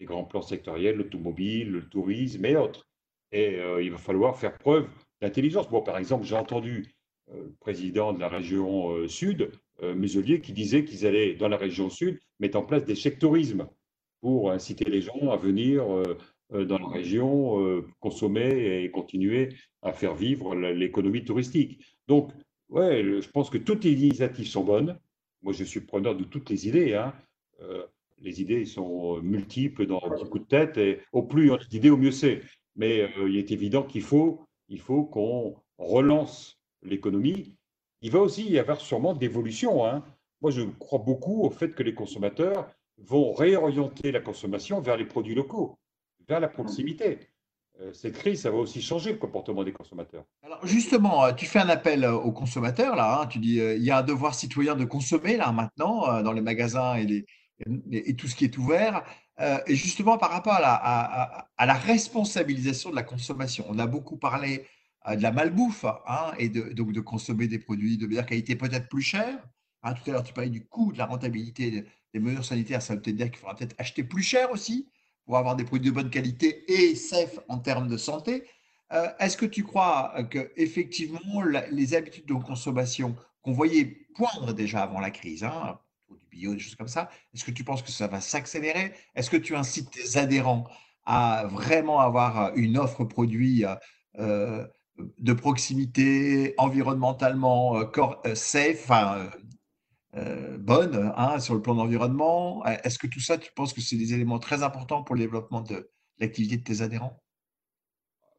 des 0.00 0.06
grands 0.06 0.24
plans 0.24 0.42
sectoriels, 0.42 0.96
l'automobile, 0.96 1.70
le 1.70 1.88
tourisme 1.88 2.44
et 2.44 2.56
autres. 2.56 2.88
Et 3.32 3.56
euh, 3.56 3.82
il 3.82 3.90
va 3.90 3.98
falloir 3.98 4.36
faire 4.38 4.56
preuve 4.56 4.88
d'intelligence. 5.20 5.68
Bon, 5.68 5.82
par 5.82 5.98
exemple, 5.98 6.24
j'ai 6.24 6.36
entendu 6.36 6.94
euh, 7.30 7.44
le 7.44 7.54
président 7.60 8.12
de 8.12 8.20
la 8.20 8.28
région 8.28 9.06
sud, 9.08 9.52
Muselier, 9.82 10.40
qui 10.40 10.54
disait 10.54 10.86
qu'ils 10.86 11.06
allaient, 11.06 11.34
dans 11.34 11.48
la 11.48 11.58
région 11.58 11.90
sud, 11.90 12.18
mettre 12.40 12.56
en 12.56 12.62
place 12.62 12.86
des 12.86 12.94
chèques 12.94 13.18
tourisme 13.18 13.68
pour 14.22 14.50
inciter 14.50 14.86
les 14.88 15.02
gens 15.02 15.30
à 15.30 15.36
venir 15.36 15.84
dans 16.50 16.78
la 16.78 16.88
région, 16.88 17.82
consommer 18.00 18.82
et 18.82 18.90
continuer 18.90 19.54
à 19.82 19.92
faire 19.92 20.14
vivre 20.14 20.54
l'économie 20.54 21.24
touristique. 21.24 21.80
Donc, 22.08 22.32
ouais, 22.68 23.02
je 23.20 23.28
pense 23.30 23.50
que 23.50 23.58
toutes 23.58 23.84
les 23.84 23.92
initiatives 23.92 24.46
sont 24.46 24.64
bonnes. 24.64 24.98
Moi, 25.42 25.52
je 25.52 25.64
suis 25.64 25.80
preneur 25.80 26.16
de 26.16 26.24
toutes 26.24 26.50
les 26.50 26.68
idées. 26.68 26.94
Hein. 26.94 27.14
Euh, 27.60 27.84
les 28.18 28.40
idées 28.40 28.64
sont 28.64 29.20
multiples 29.20 29.86
dans 29.86 30.00
beaucoup 30.00 30.38
de 30.38 30.44
têtes 30.44 30.78
et 30.78 31.00
au 31.12 31.22
plus 31.22 31.50
on 31.50 31.56
a 31.56 31.64
d'idées, 31.64 31.90
au 31.90 31.96
mieux 31.96 32.10
c'est. 32.10 32.42
Mais 32.74 33.02
euh, 33.02 33.28
il 33.28 33.36
est 33.36 33.50
évident 33.50 33.82
qu'il 33.82 34.02
faut, 34.02 34.40
il 34.68 34.80
faut 34.80 35.04
qu'on 35.04 35.56
relance 35.78 36.58
l'économie. 36.82 37.54
Il 38.02 38.10
va 38.10 38.20
aussi 38.20 38.48
y 38.48 38.58
avoir 38.58 38.80
sûrement 38.80 39.14
d'évolution. 39.14 39.84
Hein. 39.86 40.04
Moi, 40.40 40.50
je 40.50 40.62
crois 40.62 40.98
beaucoup 40.98 41.42
au 41.42 41.50
fait 41.50 41.74
que 41.74 41.82
les 41.82 41.94
consommateurs 41.94 42.68
vont 42.98 43.32
réorienter 43.32 44.12
la 44.12 44.20
consommation 44.20 44.80
vers 44.80 44.96
les 44.96 45.04
produits 45.04 45.34
locaux, 45.34 45.78
vers 46.28 46.40
la 46.40 46.48
proximité. 46.48 47.18
Euh, 47.80 47.92
cette 47.92 48.14
crise, 48.14 48.42
ça 48.42 48.50
va 48.50 48.56
aussi 48.56 48.80
changer 48.80 49.12
le 49.12 49.18
comportement 49.18 49.62
des 49.62 49.72
consommateurs. 49.72 50.24
Alors 50.42 50.66
justement, 50.66 51.24
euh, 51.24 51.32
tu 51.32 51.44
fais 51.46 51.58
un 51.58 51.68
appel 51.68 52.04
euh, 52.04 52.14
aux 52.14 52.32
consommateurs, 52.32 52.96
là, 52.96 53.20
hein. 53.20 53.26
tu 53.26 53.38
dis 53.38 53.56
il 53.56 53.82
y 53.82 53.90
a 53.90 53.98
un 53.98 54.02
devoir 54.02 54.34
citoyen 54.34 54.76
de 54.76 54.84
consommer, 54.84 55.36
là, 55.36 55.52
maintenant, 55.52 56.22
dans 56.22 56.32
les 56.32 56.40
magasins 56.40 56.96
et, 56.96 57.26
tout 58.16 58.28
ce 58.28 58.34
qui 58.34 58.44
est 58.44 58.58
ouvert. 58.58 59.02
et 59.66 59.74
justement, 59.74 60.18
par 60.18 60.30
rapport 60.30 60.54
à 60.54 61.48
la, 61.58 61.74
responsabilisation 61.74 62.90
de 62.90 62.96
la 62.96 63.02
consommation, 63.02 63.64
on 63.68 63.78
a 63.78 63.86
beaucoup 63.86 64.18
parlé 64.18 64.66
de 65.08 65.22
la 65.22 65.32
malbouffe 65.32 65.84
hein, 65.84 66.32
et 66.38 66.48
donc 66.48 66.92
de 66.92 67.00
consommer 67.00 67.46
des 67.46 67.58
produits 67.58 67.96
de 67.96 68.06
meilleure 68.06 68.26
qualité 68.26 68.56
peut-être 68.56 68.88
plus 68.88 69.02
chers. 69.02 69.38
Hein, 69.82 69.94
tout 69.94 70.10
à 70.10 70.12
l'heure, 70.12 70.24
tu 70.24 70.34
parlais 70.34 70.50
du 70.50 70.66
coût, 70.66 70.92
de 70.92 70.98
la 70.98 71.06
rentabilité 71.06 71.84
des 72.12 72.20
mesures 72.20 72.44
sanitaires. 72.44 72.82
Ça 72.82 72.94
veut 72.94 73.00
peut-être 73.00 73.16
dire 73.16 73.30
qu'il 73.30 73.38
faudra 73.38 73.54
peut-être 73.54 73.74
acheter 73.78 74.04
plus 74.04 74.22
cher 74.22 74.50
aussi 74.50 74.90
pour 75.26 75.36
avoir 75.36 75.56
des 75.56 75.64
produits 75.64 75.90
de 75.90 75.94
bonne 75.94 76.10
qualité 76.10 76.64
et 76.72 76.94
safe 76.94 77.38
en 77.48 77.58
termes 77.58 77.88
de 77.88 77.96
santé. 77.96 78.44
Euh, 78.92 79.08
est-ce 79.18 79.36
que 79.36 79.46
tu 79.46 79.64
crois 79.64 80.14
que 80.30 80.52
effectivement 80.56 81.42
les 81.42 81.94
habitudes 81.94 82.26
de 82.26 82.34
consommation 82.34 83.16
qu'on 83.42 83.52
voyait 83.52 84.06
poindre 84.14 84.52
déjà 84.52 84.82
avant 84.82 85.00
la 85.00 85.10
crise, 85.10 85.44
hein, 85.44 85.78
du 86.08 86.26
bio, 86.30 86.54
des 86.54 86.60
choses 86.60 86.76
comme 86.76 86.88
ça, 86.88 87.10
est-ce 87.34 87.44
que 87.44 87.50
tu 87.50 87.64
penses 87.64 87.82
que 87.82 87.90
ça 87.90 88.06
va 88.06 88.20
s'accélérer? 88.20 88.92
Est-ce 89.16 89.28
que 89.28 89.36
tu 89.36 89.56
incites 89.56 89.90
tes 89.90 90.18
adhérents 90.18 90.64
à 91.04 91.46
vraiment 91.50 92.00
avoir 92.00 92.54
une 92.56 92.78
offre 92.78 93.04
produit 93.04 93.64
euh, 94.18 94.66
de 95.18 95.32
proximité, 95.32 96.54
environnementalement 96.58 97.76
euh, 97.76 98.34
safe, 98.34 98.90
bonne 100.58 101.12
hein, 101.16 101.38
sur 101.40 101.54
le 101.54 101.62
plan 101.62 101.74
d'environnement 101.74 102.64
Est-ce 102.64 102.98
que 102.98 103.06
tout 103.06 103.20
ça, 103.20 103.38
tu 103.38 103.52
penses 103.54 103.72
que 103.72 103.80
c'est 103.80 103.96
des 103.96 104.14
éléments 104.14 104.38
très 104.38 104.62
importants 104.62 105.02
pour 105.02 105.14
le 105.14 105.20
développement 105.20 105.60
de 105.60 105.90
l'activité 106.18 106.56
de 106.56 106.64
tes 106.64 106.82
adhérents? 106.82 107.22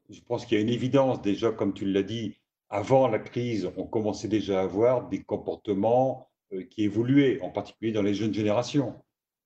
Je 0.10 0.22
pense 0.22 0.46
qu'il 0.46 0.58
y 0.58 0.60
a 0.60 0.64
une 0.64 0.70
évidence 0.70 1.22
déjà, 1.22 1.52
comme 1.52 1.74
tu 1.74 1.86
l'as 1.86 2.04
dit, 2.04 2.38
avant 2.70 3.08
la 3.08 3.20
crise, 3.20 3.70
on 3.78 3.86
commençait 3.86 4.28
déjà 4.28 4.60
à 4.60 4.64
avoir 4.64 5.08
des 5.10 5.24
comportements 5.24 6.30
euh, 6.54 6.64
qui 6.64 6.84
évoluaient, 6.84 7.42
en 7.42 7.50
particulier 7.50 7.92
dans 7.92 8.02
les 8.02 8.14
jeunes 8.14 8.34
générations, 8.34 9.02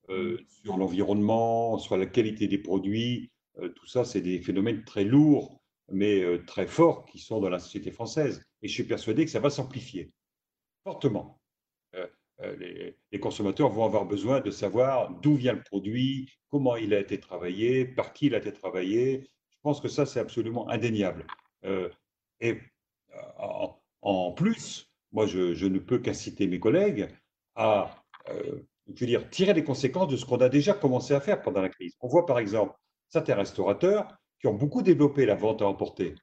euh, 0.10 0.40
sur 0.64 0.78
l'environnement, 0.78 1.78
sur 1.78 1.98
la 1.98 2.06
qualité 2.06 2.48
des 2.48 2.58
produits. 2.58 3.32
Euh, 3.60 3.70
tout 3.70 3.88
ça, 3.88 4.06
c'est 4.06 4.22
des 4.22 4.40
phénomènes 4.40 4.84
très 4.84 5.04
lourds, 5.04 5.62
mais 5.92 6.24
très 6.48 6.68
forts 6.68 7.06
qui 7.06 7.20
sont 7.20 7.42
dans 7.42 7.50
la 7.50 7.60
société 7.60 7.92
française. 7.92 8.42
Et 8.62 8.70
je 8.70 8.74
suis 8.74 8.86
persuadé 8.86 9.26
que 9.26 9.32
ça 9.32 9.42
va 9.42 9.50
s'amplifier 9.50 10.14
fortement. 10.84 11.41
Les, 12.60 12.98
les, 13.12 13.20
consommateurs 13.20 13.70
vont 13.70 13.86
avoir 13.86 14.06
besoin 14.06 14.40
de 14.40 14.50
savoir 14.50 15.12
d'où 15.22 15.36
vient 15.36 15.54
le 15.54 15.62
produit, 15.62 16.28
comment 16.50 16.76
il 16.76 16.94
a 16.94 17.00
été 17.00 17.20
travaillé, 17.20 17.86
par 17.86 18.14
qui 18.14 18.28
il 18.28 18.36
a 18.36 18.40
été 18.40 18.52
travaillé, 18.52 19.30
je 19.62 19.70
pense 19.70 19.80
que 19.80 19.88
ça, 19.88 20.08
c'est 20.08 20.20
absolument 20.20 20.68
indéniable. 20.70 21.26
Euh, 21.66 21.90
et 22.40 22.58
euh, 23.14 23.68
en, 24.02 24.32
plus, 24.32 24.92
moi, 25.12 25.28
je, 25.28 25.66
ne 25.66 25.78
peux 25.78 26.00
qu'inciter 26.00 26.48
mes 26.48 26.60
collègues 26.60 27.10
à 27.56 28.04
euh, 28.30 28.60
je 28.96 29.00
veux 29.02 29.06
dire, 29.06 29.30
tirer 29.30 29.54
les 29.54 29.64
conséquences 29.64 30.08
de 30.08 30.18
ce 30.18 30.26
qu'on 30.26 30.38
a 30.38 30.50
déjà 30.50 30.74
commencé 30.74 31.14
à 31.14 31.22
faire 31.22 31.42
pendant 31.42 31.62
la 31.62 31.70
crise. 31.70 31.96
On 32.02 32.08
voit 32.08 32.26
par 32.26 32.40
exemple 32.40 32.76
certains 33.08 33.36
restaurateurs 33.36 34.08
qui 34.40 34.48
ont 34.48 34.54
beaucoup 34.56 34.82
développé 34.82 35.28
la 35.28 35.36
vente 35.36 35.62
à 35.62 35.68
emporter. 35.68 36.16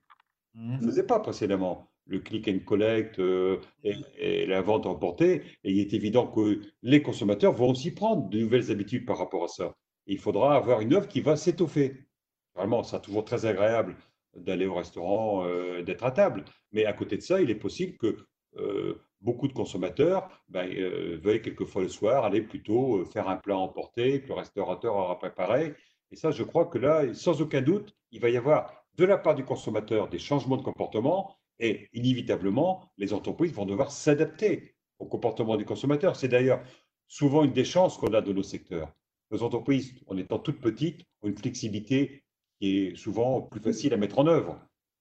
Mmh. 0.55 0.79
Ils 0.81 0.87
ne 0.87 0.91
faisaient 0.91 1.07
pas 1.07 1.21
précédemment 1.21 1.89
le 2.09 2.19
click 2.19 2.49
and 2.49 2.61
collect 2.65 3.21
et, 3.85 4.47
la 4.47 4.63
vente 4.63 4.87
à 4.87 4.89
emporter. 4.89 5.43
Et 5.63 5.73
il 5.73 5.81
est 5.81 5.93
évident 5.93 6.27
que 6.27 6.61
les 6.83 7.03
consommateurs 7.03 7.53
vont 7.53 7.71
aussi 7.71 7.93
prendre 7.93 8.29
de 8.29 8.39
nouvelles 8.39 8.71
habitudes 8.71 9.07
par 9.07 9.19
rapport 9.19 9.45
à 9.45 9.49
ça. 9.49 9.77
il 10.07 10.19
faudra 10.19 10.57
avoir 10.57 10.81
une 10.81 10.95
offre 10.95 11.09
qui 11.09 11.21
va 11.21 11.37
s'étoffer. 11.37 12.09
Vraiment, 12.55 12.83
c'est 12.83 13.01
toujours 13.03 13.25
très 13.25 13.47
agréable 13.47 13.97
d'aller 14.35 14.67
au 14.67 14.75
restaurant, 14.75 15.45
euh, 15.47 15.83
d'être 15.83 16.05
à 16.05 16.11
table. 16.11 16.45
Mais 16.73 16.85
à 16.85 16.93
côté 16.93 17.17
de 17.17 17.23
ça, 17.23 17.41
il 17.41 17.51
est 17.51 17.55
possible 17.55 17.97
que 17.97 18.17
euh, 18.57 19.01
beaucoup 19.21 19.49
de 19.49 19.53
consommateurs 19.53 20.29
ben, 20.49 20.69
euh, 20.69 21.19
veuillent 21.23 21.43
quelquefois 21.43 21.83
le 21.83 21.89
soir 21.89 22.25
aller 22.25 22.43
plutôt 22.43 23.05
faire 23.05 23.29
un 23.29 23.37
plat 23.37 23.57
emporté 23.57 24.23
que 24.23 24.29
le 24.29 24.35
restaurateur 24.35 24.95
aura 24.97 25.19
préparé. 25.19 25.75
Et 26.11 26.17
ça, 26.17 26.31
je 26.31 26.43
crois 26.43 26.67
que 26.67 26.79
là, 26.79 27.13
sans 27.15 27.41
aucun 27.43 27.61
doute, 27.61 27.95
il 28.11 28.21
va 28.21 28.31
y 28.31 28.37
avoir 28.37 28.73
de 28.97 29.05
la 29.05 29.19
part 29.19 29.35
du 29.35 29.45
consommateur 29.45 30.09
des 30.09 30.19
changements 30.19 30.57
de 30.57 30.63
comportement 30.63 31.37
et 31.61 31.89
inévitablement, 31.93 32.91
les 32.99 33.13
entreprises 33.13 33.53
vont 33.53 33.67
devoir 33.67 33.91
s'adapter 33.91 34.75
au 34.99 35.07
comportement 35.07 35.57
du 35.57 35.65
consommateur. 35.65 36.17
C'est 36.17 36.29
d'ailleurs 36.29 36.63
souvent 37.07 37.45
une 37.45 37.53
des 37.53 37.65
chances 37.65 37.97
qu'on 37.97 38.15
a 38.15 38.21
de 38.21 38.33
nos 38.33 38.43
secteurs. 38.43 38.93
Nos 39.31 39.43
entreprises, 39.43 39.95
en 40.07 40.17
étant 40.17 40.39
toutes 40.39 40.61
petites, 40.61 41.05
ont 41.23 41.29
une 41.29 41.37
flexibilité 41.37 42.23
qui 42.61 42.79
est 42.79 42.97
souvent 42.97 43.43
plus 43.43 43.61
facile 43.61 43.93
à 43.95 43.97
mettre 43.97 44.19
en 44.19 44.27
œuvre. 44.27 44.59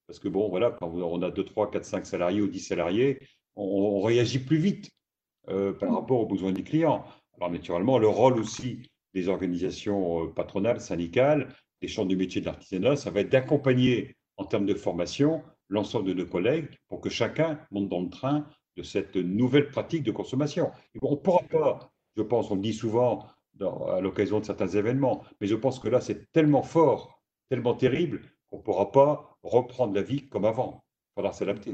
Parce 0.07 0.19
que, 0.19 0.27
bon, 0.27 0.49
voilà, 0.49 0.71
quand 0.71 0.89
on 0.89 1.21
a 1.21 1.31
2, 1.31 1.43
3, 1.43 1.71
4, 1.71 1.85
5 1.85 2.05
salariés 2.05 2.41
ou 2.41 2.47
10 2.47 2.59
salariés, 2.59 3.19
on, 3.55 4.01
réagit 4.01 4.39
plus 4.39 4.57
vite 4.57 4.91
euh, 5.49 5.73
par 5.73 5.93
rapport 5.93 6.19
aux 6.19 6.25
besoins 6.25 6.51
des 6.51 6.63
clients. 6.63 7.03
Alors, 7.37 7.51
naturellement, 7.51 7.97
le 7.97 8.07
rôle 8.07 8.39
aussi 8.39 8.89
des 9.13 9.27
organisations 9.27 10.23
euh, 10.23 10.27
patronales, 10.27 10.79
syndicales, 10.79 11.53
des 11.81 11.87
chambres 11.87 12.09
du 12.09 12.15
métier 12.15 12.41
de 12.41 12.45
l'artisanat, 12.45 12.95
ça 12.95 13.11
va 13.11 13.21
être 13.21 13.29
d'accompagner 13.29 14.15
en 14.37 14.45
termes 14.45 14.65
de 14.65 14.73
formation 14.73 15.43
l'ensemble 15.69 16.09
de 16.09 16.13
nos 16.13 16.25
collègues 16.25 16.69
pour 16.87 17.01
que 17.01 17.09
chacun 17.09 17.59
monte 17.71 17.89
dans 17.89 18.01
le 18.01 18.09
train 18.09 18.47
de 18.75 18.83
cette 18.83 19.15
nouvelle 19.15 19.69
pratique 19.69 20.03
de 20.03 20.11
consommation. 20.11 20.71
on 21.01 21.11
ne 21.11 21.15
pourra 21.15 21.43
pas, 21.49 21.91
je 22.15 22.21
pense, 22.21 22.51
on 22.51 22.55
le 22.55 22.61
dit 22.61 22.73
souvent 22.73 23.25
à 23.59 24.01
l'occasion 24.01 24.39
de 24.39 24.45
certains 24.45 24.67
événements, 24.67 25.23
mais 25.41 25.47
je 25.47 25.55
pense 25.55 25.79
que 25.79 25.87
là, 25.87 25.99
c'est 25.99 26.31
tellement 26.31 26.61
fort 26.61 27.17
tellement 27.49 27.73
terrible 27.73 28.21
qu'on 28.49 28.57
ne 28.57 28.61
pourra 28.61 28.91
pas 28.91 29.37
reprendre 29.43 29.93
la 29.93 30.01
vie 30.01 30.27
comme 30.27 30.45
avant. 30.45 30.83
Il 31.11 31.21
faudra 31.21 31.33
s'adapter. 31.33 31.73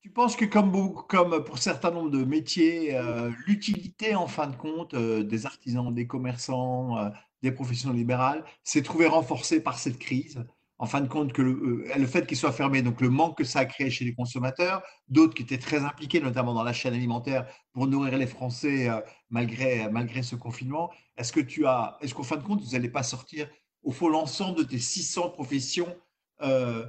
Tu 0.00 0.10
penses 0.10 0.36
que 0.36 0.44
comme, 0.44 0.94
comme 1.08 1.42
pour 1.44 1.58
certains 1.58 1.90
nombres 1.90 2.10
de 2.10 2.24
métiers, 2.24 2.96
euh, 2.96 3.30
l'utilité 3.46 4.14
en 4.14 4.26
fin 4.26 4.46
de 4.46 4.56
compte 4.56 4.94
euh, 4.94 5.24
des 5.24 5.46
artisans, 5.46 5.92
des 5.92 6.06
commerçants, 6.06 6.96
euh, 6.98 7.10
des 7.42 7.50
professions 7.50 7.92
libérales 7.92 8.44
s'est 8.62 8.82
trouvée 8.82 9.06
renforcée 9.06 9.60
par 9.60 9.78
cette 9.78 9.98
crise? 9.98 10.44
En 10.78 10.86
fin 10.86 11.00
de 11.00 11.08
compte 11.08 11.32
que 11.32 11.42
le, 11.42 12.06
fait 12.06 12.26
qu'ils 12.26 12.36
soient 12.36 12.52
fermés, 12.52 12.82
donc 12.82 13.00
le 13.00 13.08
manque 13.08 13.38
que 13.38 13.44
ça 13.44 13.60
a 13.60 13.64
créé 13.64 13.90
chez 13.90 14.04
les 14.04 14.14
consommateurs, 14.14 14.82
d'autres 15.08 15.34
qui 15.34 15.42
étaient 15.42 15.58
très 15.58 15.78
impliqués, 15.78 16.20
notamment 16.20 16.52
dans 16.52 16.64
la 16.64 16.74
chaîne 16.74 16.92
alimentaire, 16.92 17.46
pour 17.72 17.86
nourrir 17.86 18.18
les 18.18 18.26
Français 18.26 18.90
malgré, 19.30 19.88
malgré 19.90 20.22
ce 20.22 20.36
confinement. 20.36 20.90
Est-ce 21.16 21.32
que 21.32 21.40
tu 21.40 21.66
as, 21.66 21.96
est-ce 22.02 22.14
qu'en 22.14 22.24
fin 22.24 22.36
de 22.36 22.42
compte, 22.42 22.60
vous 22.60 22.72
n'allez 22.72 22.90
pas 22.90 23.02
sortir 23.02 23.48
au 23.86 23.92
fond 23.92 24.08
l'ensemble 24.08 24.58
de 24.58 24.64
tes 24.64 24.78
600 24.78 25.30
professions 25.30 25.96
euh, 26.42 26.84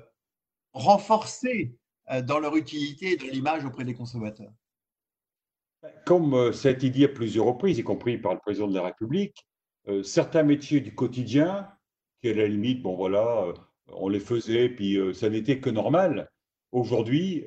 renforcées 0.73 1.77
euh, 2.11 2.21
dans 2.21 2.39
leur 2.39 2.55
utilité 2.57 3.11
et 3.11 3.17
dans 3.17 3.27
l'image 3.27 3.63
auprès 3.63 3.85
des 3.85 3.93
consommateurs? 3.93 4.51
Comme 6.05 6.33
euh, 6.33 6.51
ça 6.51 6.69
a 6.69 6.71
été 6.71 6.89
dit 6.89 7.05
à 7.05 7.07
plusieurs 7.07 7.45
reprises, 7.45 7.77
y 7.77 7.83
compris 7.83 8.17
par 8.17 8.33
le 8.33 8.39
président 8.39 8.67
de 8.67 8.75
la 8.75 8.83
République, 8.83 9.47
certains 10.03 10.43
métiers 10.43 10.81
du 10.81 10.93
quotidien, 10.93 11.71
qui 12.21 12.29
à 12.29 12.33
la 12.33 12.45
limite, 12.45 12.81
bon 12.81 12.97
voilà, 12.97 13.53
on 13.93 14.09
les 14.09 14.19
faisait, 14.19 14.69
puis 14.69 14.97
ça 15.13 15.29
n'était 15.29 15.59
que 15.59 15.69
normal, 15.69 16.29
aujourd'hui 16.71 17.45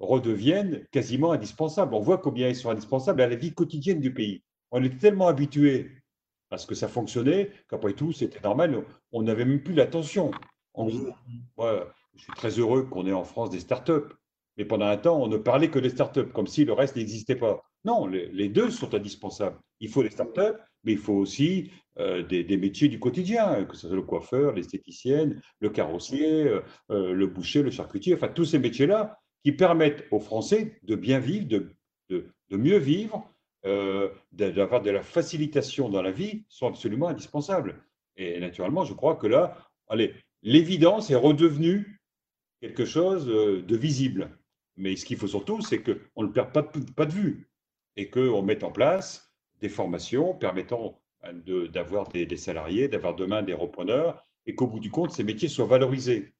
redeviennent 0.00 0.86
quasiment 0.90 1.32
indispensables. 1.32 1.94
On 1.94 2.00
voit 2.00 2.18
combien 2.18 2.48
ils 2.48 2.56
sont 2.56 2.70
indispensables 2.70 3.20
à 3.20 3.28
la 3.28 3.36
vie 3.36 3.54
quotidienne 3.54 4.00
du 4.00 4.12
pays. 4.12 4.42
On 4.70 4.82
est 4.82 4.98
tellement 4.98 5.28
habitué 5.28 5.90
parce 6.54 6.66
que 6.66 6.74
ça 6.74 6.88
fonctionnait, 6.88 7.50
qu'après 7.68 7.94
tout, 7.94 8.12
c'était 8.12 8.40
normal. 8.40 8.84
On 9.12 9.22
n'avait 9.22 9.44
même 9.44 9.62
plus 9.62 9.74
l'attention. 9.74 10.30
En 10.72 10.86
gros, 10.86 11.08
je 12.14 12.22
suis 12.22 12.32
très 12.32 12.50
heureux 12.50 12.84
qu'on 12.84 13.06
ait 13.06 13.12
en 13.12 13.24
France 13.24 13.50
des 13.50 13.60
startups. 13.60 14.14
Mais 14.56 14.64
pendant 14.64 14.86
un 14.86 14.96
temps, 14.96 15.20
on 15.20 15.26
ne 15.26 15.36
parlait 15.36 15.70
que 15.70 15.80
des 15.80 15.90
startups, 15.90 16.30
comme 16.32 16.46
si 16.46 16.64
le 16.64 16.72
reste 16.72 16.94
n'existait 16.94 17.34
pas. 17.34 17.64
Non, 17.84 18.06
les, 18.06 18.48
deux 18.48 18.70
sont 18.70 18.94
indispensables. 18.94 19.58
Il 19.80 19.88
faut 19.88 20.02
les 20.02 20.10
startups, 20.10 20.58
mais 20.84 20.92
il 20.92 20.98
faut 20.98 21.14
aussi 21.14 21.70
euh, 21.98 22.22
des, 22.22 22.56
métiers 22.56 22.88
du 22.88 22.98
quotidien, 22.98 23.64
que 23.64 23.76
ce 23.76 23.86
soit 23.86 23.96
le 23.96 24.02
coiffeur, 24.02 24.52
l'esthéticienne, 24.52 25.40
le 25.60 25.70
carrossier, 25.70 26.44
euh, 26.44 26.60
euh, 26.90 27.12
le 27.12 27.26
boucher, 27.26 27.62
le 27.62 27.70
charcutier, 27.70 28.14
enfin 28.14 28.28
tous 28.28 28.44
ces 28.44 28.58
métiers-là 28.58 29.18
qui 29.42 29.52
permettent 29.52 30.04
aux 30.10 30.20
Français 30.20 30.78
de 30.82 30.96
bien 30.96 31.18
vivre, 31.18 31.46
de, 31.46 31.74
de 32.08 32.56
mieux 32.56 32.78
vivre, 32.78 33.30
euh, 33.66 34.10
d'avoir 34.32 34.82
de 34.82 34.90
la 34.90 35.02
facilitation 35.02 35.88
dans 35.88 36.02
la 36.02 36.10
vie 36.10 36.44
sont 36.48 36.66
absolument 36.66 37.08
indispensables. 37.08 37.82
Et 38.16 38.38
naturellement, 38.38 38.84
je 38.84 38.92
crois 38.92 39.16
que 39.16 39.26
là, 39.26 39.56
allez, 39.88 40.14
l'évidence 40.42 41.10
est 41.10 41.14
redevenue 41.14 41.98
quelque 42.60 42.84
chose 42.84 43.26
euh, 43.28 43.62
de 43.62 43.76
visible. 43.76 44.36
Mais 44.76 44.96
ce 44.96 45.06
qu'il 45.06 45.16
faut 45.16 45.28
surtout, 45.28 45.62
c'est 45.62 45.82
qu'on 45.82 46.24
ne 46.24 46.28
perde 46.28 46.52
pas 46.52 46.60
de, 46.60 46.92
pas 46.92 47.06
de 47.06 47.12
vue 47.12 47.48
et 47.96 48.10
qu'on 48.10 48.42
mette 48.42 48.64
en 48.64 48.70
place 48.70 49.33
des 49.64 49.70
formations 49.70 50.34
permettant 50.34 51.00
d'avoir 51.72 52.08
des, 52.08 52.26
des, 52.26 52.36
salariés, 52.36 52.86
d'avoir 52.86 53.14
demain 53.14 53.42
des 53.42 53.54
repreneurs 53.54 54.22
et 54.44 54.54
qu'au 54.54 54.66
bout 54.66 54.78
du 54.78 54.90
compte, 54.90 55.10
ces 55.10 55.24
métiers 55.24 55.48
soient 55.48 55.64
valorisés. 55.64 56.34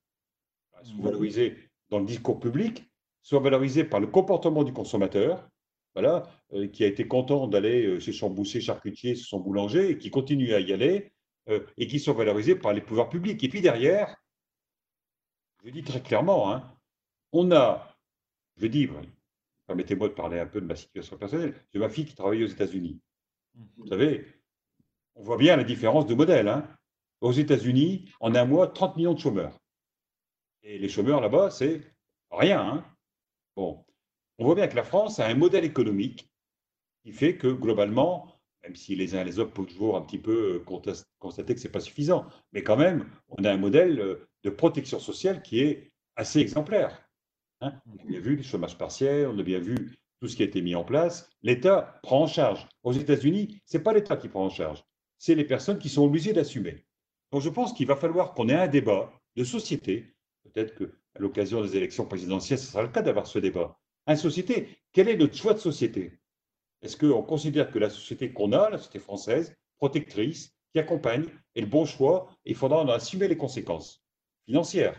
Soient 0.83 1.05
valorisés 1.05 1.57
dans 1.89 2.01
le 2.01 2.05
discours 2.05 2.39
public, 2.39 2.85
soient 3.23 3.41
valorisés 3.41 3.85
par 3.85 4.01
le 4.01 4.07
comportement 4.07 4.63
du 4.63 4.75
consommateur 4.75 5.49
voilà, 5.95 6.25
euh, 6.53 6.67
qui 6.67 6.85
a 6.85 6.87
été 6.87 7.09
content 7.09 7.47
d'aller 7.47 7.87
euh, 7.87 8.01
chez 8.01 8.13
son 8.13 8.29
boucher 8.29 8.61
charcutier, 8.61 9.15
chez 9.15 9.23
son 9.23 9.41
boulanger, 9.41 9.91
et 9.91 9.99
qui 9.99 10.11
continue 10.11 10.53
à 10.53 10.61
y 10.61 10.73
aller, 10.73 11.13
euh, 11.49 11.61
et 11.79 11.87
qui 11.87 11.99
sont 11.99 12.13
valorisés 12.13 12.57
par 12.57 12.75
les 12.75 12.83
pouvoirs 12.83 13.09
publics. 13.09 13.43
Et 13.43 13.49
puis 13.49 13.63
derrière, 13.63 14.15
je 15.65 15.71
dis 15.71 15.83
très 15.83 16.03
clairement, 16.03 16.53
hein, 16.53 16.77
on 17.33 17.53
a, 17.53 17.97
je 18.57 18.67
dis, 18.67 18.89
permettez-moi 19.67 20.09
de 20.09 20.15
parler 20.15 20.41
un 20.41 20.47
peu 20.47 20.61
de 20.61 20.67
ma 20.67 20.77
situation 20.77 21.17
personnelle, 21.17 21.55
j'ai 21.73 21.79
ma 21.79 21.89
fille 21.89 22.05
qui 22.05 22.15
travaille 22.15 22.45
aux 22.45 22.49
États-Unis. 22.49 23.01
Vous 23.77 23.87
savez, 23.87 24.27
on 25.15 25.23
voit 25.23 25.37
bien 25.37 25.57
la 25.57 25.65
différence 25.65 26.07
de 26.07 26.15
modèle. 26.15 26.49
Hein. 26.49 26.69
Aux 27.21 27.33
États-Unis, 27.33 28.11
en 28.21 28.35
un 28.35 28.45
mois, 28.45 28.69
30 28.69 28.97
millions 28.97 29.15
de 29.15 29.19
chômeurs. 29.19 29.59
Et 30.63 30.79
les 30.79 30.89
chômeurs 30.89 31.21
là-bas, 31.21 31.51
c'est 31.51 31.81
rien. 32.31 32.61
Hein. 32.61 32.85
Bon, 33.57 33.85
on 34.39 34.45
voit 34.45 34.55
bien 34.55 34.67
que 34.67 34.77
la 34.77 34.85
France 34.85 35.21
a 35.21 35.27
un 35.27 35.35
modèle 35.35 35.65
économique 35.65 36.29
qui 37.03 37.13
fait 37.13 37.37
que 37.37 37.49
globalement, 37.49 38.35
même 38.63 38.77
si 38.77 38.97
les 38.97 39.15
uns 39.15 39.21
et 39.21 39.25
les 39.25 39.39
autres 39.39 39.53
peuvent 39.53 39.67
toujours 39.67 39.97
un 39.97 40.03
petit 40.03 40.19
peu 40.19 40.57
euh, 40.57 40.99
constater 41.19 41.55
que 41.55 41.61
ce 41.61 41.67
n'est 41.67 41.73
pas 41.73 41.81
suffisant, 41.81 42.27
mais 42.53 42.63
quand 42.63 42.77
même, 42.77 43.09
on 43.29 43.45
a 43.45 43.53
un 43.53 43.59
modèle 43.59 44.01
euh, 44.01 44.29
de 44.43 44.51
protection 44.51 44.99
sociale 44.99 45.43
qui 45.43 45.61
est 45.61 45.93
assez 46.17 46.41
exemplaire. 46.41 47.01
Hein. 47.61 47.81
on 47.87 48.03
a 48.03 48.05
bien 48.05 48.21
vu 48.21 48.37
le 48.37 48.43
chômage 48.43 48.77
partiel, 48.77 49.29
on 49.29 49.39
a 49.39 49.43
bien 49.43 49.61
vu 49.61 49.97
tout 50.25 50.31
ce 50.31 50.37
qui 50.37 50.43
a 50.43 50.47
été 50.47 50.63
mis 50.63 50.75
en 50.75 50.85
place. 50.85 51.29
L'État 51.43 52.01
prend 52.03 52.23
en 52.23 52.27
charge. 52.27 52.67
Aux 52.83 52.95
États-Unis, 52.95 53.61
ce 53.67 53.77
n'est 53.77 53.83
pas 53.83 53.93
l'État 53.93 54.17
qui 54.17 54.29
prend 54.29 54.47
en 54.47 54.49
charge, 54.49 54.83
c'est 55.19 55.35
les 55.35 55.45
personnes 55.45 55.79
qui 55.79 55.91
sont 55.91 56.03
obligées 56.03 56.33
d'assumer. 56.33 56.87
Donc 57.31 57.43
je 57.43 57.51
pense 57.51 57.75
qu'il 57.75 57.87
va 57.87 57.95
falloir 57.95 58.33
qu'on 58.33 58.49
ait 58.49 58.55
un 58.55 58.67
débat 58.67 59.13
de 59.37 59.45
société. 59.45 60.15
Peut-être 60.45 60.79
qu'à 60.79 61.19
l'occasion 61.19 61.61
des 61.61 61.77
élections 61.77 62.07
présidentielles, 62.07 62.59
ce 62.59 62.73
sera 62.73 62.83
le 62.83 62.89
cas 62.89 63.03
d'avoir 63.03 63.27
ce 63.27 63.39
débat. 63.39 63.79
Un 64.07 64.17
société, 64.17 64.79
quel 64.93 65.11
est 65.11 65.17
notre 65.19 65.37
choix 65.37 65.53
de 65.53 65.59
société? 65.59 66.19
Est-ce 66.81 66.97
qu'on 66.97 67.23
considère 67.23 67.71
que 67.71 67.79
la 67.79 67.91
société 67.91 68.33
qu'on 68.33 68.53
a, 68.53 68.71
la 68.71 68.79
société 68.79 69.01
française, 69.01 69.55
protectrice, 69.77 70.55
qui 70.73 70.79
accompagne, 70.79 71.27
est 71.55 71.61
le 71.61 71.67
bon 71.67 71.85
choix 71.85 72.31
et 72.47 72.53
il 72.53 72.57
faudra 72.57 72.81
en 72.81 72.89
assumer 72.89 73.29
les 73.29 73.37
conséquences 73.37 74.03
financières? 74.47 74.97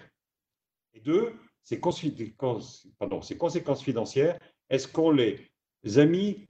Et 0.94 1.00
deux, 1.00 1.34
ces 1.64 1.80
conséquences, 1.80 2.88
ces 3.24 3.38
conséquences 3.38 3.84
financières, 3.84 4.38
est-ce 4.70 4.88
qu'on 4.88 5.12
les 5.12 5.50
a 5.96 6.06
mis, 6.06 6.48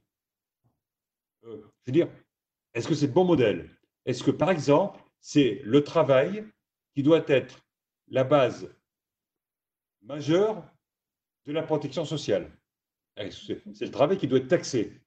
euh, 1.44 1.62
je 1.80 1.86
veux 1.86 1.92
dire, 1.92 2.08
est-ce 2.74 2.88
que 2.88 2.94
c'est 2.94 3.06
le 3.06 3.12
bon 3.12 3.24
modèle? 3.24 3.70
Est-ce 4.04 4.22
que, 4.22 4.30
par 4.30 4.50
exemple, 4.50 5.00
c'est 5.20 5.60
le 5.64 5.82
travail 5.82 6.46
qui 6.94 7.02
doit 7.02 7.24
être 7.26 7.60
la 8.08 8.24
base 8.24 8.72
majeure 10.02 10.64
de 11.46 11.52
la 11.52 11.62
protection 11.62 12.04
sociale? 12.04 12.50
C'est 13.30 13.80
le 13.80 13.90
travail 13.90 14.18
qui 14.18 14.28
doit 14.28 14.38
être 14.38 14.48
taxé? 14.48 15.00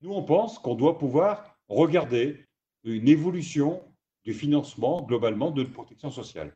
Nous, 0.00 0.12
on 0.12 0.22
pense 0.22 0.58
qu'on 0.58 0.74
doit 0.74 0.98
pouvoir 0.98 1.58
regarder 1.68 2.46
une 2.84 3.08
évolution 3.08 3.82
du 4.24 4.32
financement 4.32 5.02
globalement 5.02 5.50
de 5.50 5.62
la 5.62 5.68
protection 5.68 6.10
sociale. 6.10 6.54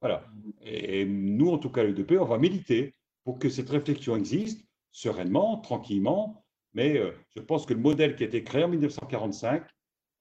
Voilà. 0.00 0.24
Et 0.62 1.04
nous, 1.04 1.50
en 1.50 1.58
tout 1.58 1.70
cas, 1.70 1.82
l'UDP, 1.82 2.12
on 2.20 2.24
va 2.24 2.38
militer 2.38 2.94
pour 3.24 3.38
que 3.38 3.48
cette 3.48 3.68
réflexion 3.68 4.16
existe 4.16 4.64
sereinement, 4.92 5.58
tranquillement, 5.58 6.44
mais 6.74 6.98
euh, 6.98 7.12
je 7.34 7.40
pense 7.40 7.66
que 7.66 7.74
le 7.74 7.80
modèle 7.80 8.16
qui 8.16 8.22
a 8.22 8.26
été 8.26 8.44
créé 8.44 8.64
en 8.64 8.68
1945, 8.68 9.64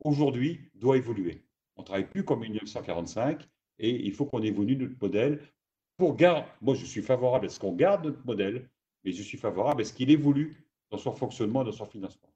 aujourd'hui, 0.03 0.69
doit 0.75 0.97
évoluer. 0.97 1.45
On 1.75 1.81
ne 1.81 1.85
travaille 1.85 2.09
plus 2.09 2.23
comme 2.23 2.39
en 2.39 2.43
1945 2.43 3.47
et 3.79 3.89
il 3.89 4.13
faut 4.13 4.25
qu'on 4.25 4.41
évolue 4.41 4.75
notre 4.75 4.95
modèle 5.01 5.41
pour 5.97 6.15
garder. 6.15 6.47
Moi, 6.61 6.75
je 6.75 6.85
suis 6.85 7.01
favorable 7.01 7.45
à 7.45 7.49
ce 7.49 7.59
qu'on 7.59 7.73
garde 7.73 8.05
notre 8.05 8.25
modèle, 8.25 8.69
mais 9.03 9.11
je 9.11 9.21
suis 9.21 9.37
favorable 9.37 9.81
à 9.81 9.85
ce 9.85 9.93
qu'il 9.93 10.09
évolue 10.09 10.65
dans 10.91 10.97
son 10.97 11.13
fonctionnement, 11.13 11.63
dans 11.63 11.71
son 11.71 11.85
financement. 11.85 12.29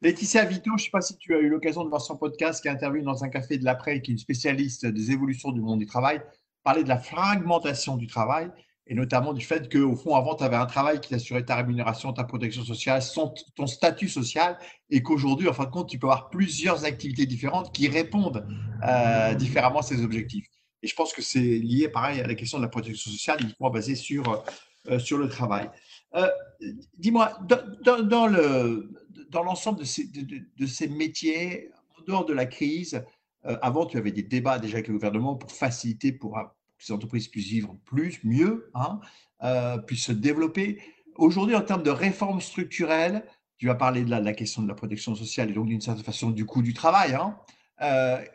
Laetitia 0.00 0.44
Vito, 0.44 0.70
je 0.70 0.72
ne 0.74 0.78
sais 0.78 0.90
pas 0.90 1.00
si 1.00 1.16
tu 1.16 1.34
as 1.34 1.38
eu 1.38 1.48
l'occasion 1.48 1.82
de 1.82 1.88
voir 1.88 2.00
son 2.00 2.16
podcast 2.16 2.62
qui 2.62 2.68
a 2.68 2.72
interviewé 2.72 3.02
dans 3.02 3.24
un 3.24 3.28
café 3.28 3.58
de 3.58 3.64
l'après, 3.64 4.00
qui 4.00 4.12
est 4.12 4.14
une 4.14 4.18
spécialiste 4.18 4.86
des 4.86 5.10
évolutions 5.10 5.50
du 5.50 5.60
monde 5.60 5.80
du 5.80 5.86
travail, 5.86 6.22
parler 6.62 6.84
de 6.84 6.88
la 6.88 6.98
fragmentation 6.98 7.96
du 7.96 8.06
travail 8.06 8.50
et 8.88 8.94
notamment 8.94 9.34
du 9.34 9.44
fait 9.44 9.70
qu'au 9.70 9.94
fond, 9.94 10.16
avant, 10.16 10.34
tu 10.34 10.42
avais 10.44 10.56
un 10.56 10.66
travail 10.66 10.98
qui 11.00 11.10
t'assurait 11.10 11.44
ta 11.44 11.56
rémunération, 11.56 12.12
ta 12.14 12.24
protection 12.24 12.64
sociale, 12.64 13.02
ton 13.54 13.66
statut 13.66 14.08
social, 14.08 14.58
et 14.88 15.02
qu'aujourd'hui, 15.02 15.46
en 15.46 15.52
fin 15.52 15.66
de 15.66 15.70
compte, 15.70 15.90
tu 15.90 15.98
peux 15.98 16.06
avoir 16.06 16.30
plusieurs 16.30 16.86
activités 16.86 17.26
différentes 17.26 17.70
qui 17.72 17.88
répondent 17.88 18.46
euh, 18.82 19.34
différemment 19.34 19.80
à 19.80 19.82
ces 19.82 20.02
objectifs. 20.02 20.46
Et 20.82 20.86
je 20.86 20.94
pense 20.94 21.12
que 21.12 21.20
c'est 21.20 21.38
lié, 21.38 21.88
pareil, 21.88 22.20
à 22.20 22.26
la 22.26 22.34
question 22.34 22.58
de 22.58 22.62
la 22.62 22.70
protection 22.70 23.10
sociale, 23.10 23.42
uniquement 23.42 23.68
basée 23.68 23.94
sur, 23.94 24.42
euh, 24.88 24.98
sur 24.98 25.18
le 25.18 25.28
travail. 25.28 25.68
Euh, 26.14 26.28
dis-moi, 26.96 27.38
dans, 27.42 28.02
dans 28.02 29.42
l'ensemble 29.42 29.80
de 29.80 29.84
ces, 29.84 30.06
de, 30.06 30.66
ces, 30.66 30.88
métiers, 30.88 31.68
en 31.98 32.02
dehors 32.04 32.24
de 32.24 32.32
la 32.32 32.46
crise, 32.46 33.04
avant, 33.44 33.86
tu 33.86 33.98
avais 33.98 34.12
des 34.12 34.22
débats 34.22 34.58
déjà 34.58 34.76
avec 34.76 34.88
le 34.88 34.94
gouvernement 34.94 35.36
pour 35.36 35.52
faciliter, 35.52 36.12
pour, 36.12 36.38
que 36.78 36.84
ces 36.84 36.92
entreprises 36.92 37.28
puissent 37.28 37.48
vivre 37.48 37.76
plus, 37.84 38.22
mieux, 38.24 38.70
hein, 38.74 39.00
euh, 39.42 39.78
puissent 39.78 40.06
se 40.06 40.12
développer. 40.12 40.80
Aujourd'hui, 41.16 41.56
en 41.56 41.62
termes 41.62 41.82
de 41.82 41.90
réformes 41.90 42.40
structurelles, 42.40 43.26
tu 43.56 43.70
as 43.70 43.74
parlé 43.74 44.04
de 44.04 44.10
la, 44.10 44.32
question 44.32 44.62
de 44.62 44.68
la 44.68 44.74
protection 44.74 45.14
sociale 45.14 45.50
et 45.50 45.52
donc 45.52 45.66
d'une 45.66 45.80
certaine 45.80 46.04
façon 46.04 46.30
du 46.30 46.46
coût 46.46 46.62
du 46.62 46.74
travail. 46.74 47.14
Hein, 47.14 47.36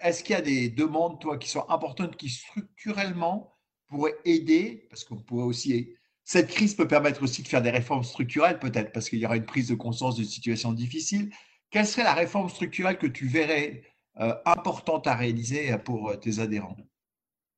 Est-ce 0.02 0.22
qu'il 0.22 0.36
y 0.36 0.38
a 0.38 0.42
des 0.42 0.70
demandes, 0.70 1.22
toi, 1.22 1.38
qui 1.38 1.50
sont 1.50 1.66
importantes, 1.70 2.18
qui 2.18 2.28
structurellement 2.28 3.54
pourraient 3.88 4.18
aider, 4.26 4.86
parce 4.90 5.06
qu'on 5.06 5.16
pourrait 5.16 5.46
aussi 5.46 5.96
cette 6.24 6.50
crise 6.50 6.74
peut 6.74 6.88
permettre 6.88 7.22
aussi 7.24 7.44
de 7.44 7.48
faire 7.48 7.62
des 7.62 7.70
réformes 7.70 8.04
structurelles, 8.04 8.60
peut-être, 8.60 8.92
parce 8.94 9.10
qu'il 9.10 9.20
y 9.20 9.26
aura 9.26 9.36
une 9.36 9.46
prise 9.46 9.68
de 9.68 9.76
conscience 9.76 10.16
d'une 10.16 10.26
situation 10.26 10.72
difficile. 10.72 11.32
Quelle 11.70 11.86
serait 11.86 12.04
la 12.04 12.14
réforme 12.14 12.50
structurelle 12.50 12.98
que 12.98 13.08
tu 13.08 13.28
verrais 13.28 13.84
euh, 14.20 14.34
importante 14.46 15.08
à 15.08 15.16
réaliser 15.16 15.78
pour 15.80 16.10
euh, 16.10 16.16
tes 16.16 16.40
adhérents 16.40 16.78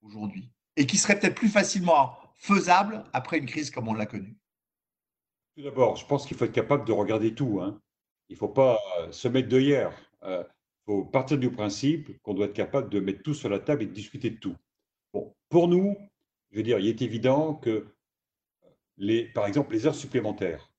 aujourd'hui? 0.02 0.52
Et 0.76 0.86
qui 0.86 0.98
serait 0.98 1.20
peut-être 1.20 1.36
plus 1.36 1.50
facilement 1.50 2.18
faisable 2.36 3.04
après 3.14 3.38
une 3.38 3.46
crise 3.46 3.70
comme 3.70 3.88
on 3.88 3.94
l'a 3.94 4.06
connue 4.06 4.38
Tout 5.56 5.64
d'abord, 5.64 5.96
je 5.96 6.06
pense 6.06 6.26
qu'il 6.26 6.38
faut 6.38 6.46
être 6.46 6.52
capable 6.52 6.86
de 6.86 6.92
regarder 6.92 7.34
tout. 7.34 7.60
Hein. 7.62 7.80
Il 8.30 8.34
ne 8.34 8.40
faut 8.40 8.50
pas 8.50 8.80
euh, 9.00 9.12
se 9.12 9.28
mettre 9.28 9.50
de 9.50 9.60
hier. 9.60 9.92
Il 10.24 10.44
faut 10.86 11.06
partir 11.06 11.38
du 11.38 11.52
principe 11.52 12.20
qu'on 12.24 12.34
doit 12.34 12.48
être 12.48 12.54
capable 12.54 12.90
de 12.90 13.00
mettre 13.00 13.22
tout 13.22 13.34
sur 13.34 13.50
la 13.50 13.60
table 13.60 13.84
et 13.84 13.86
de 13.86 13.94
discuter 13.94 14.32
de 14.32 14.38
tout. 14.38 14.56
Bon, 15.14 15.36
pour 15.50 15.68
nous, 15.68 15.96
je 16.52 16.58
veux 16.58 16.64
dire, 16.64 16.80
il 16.80 16.88
est 16.88 17.02
évident 17.02 17.56
que 17.56 17.96
par 19.34 19.46
exemple, 19.46 19.74
les 19.74 19.86
heures 19.86 19.96
supplémentaires, 19.96 20.72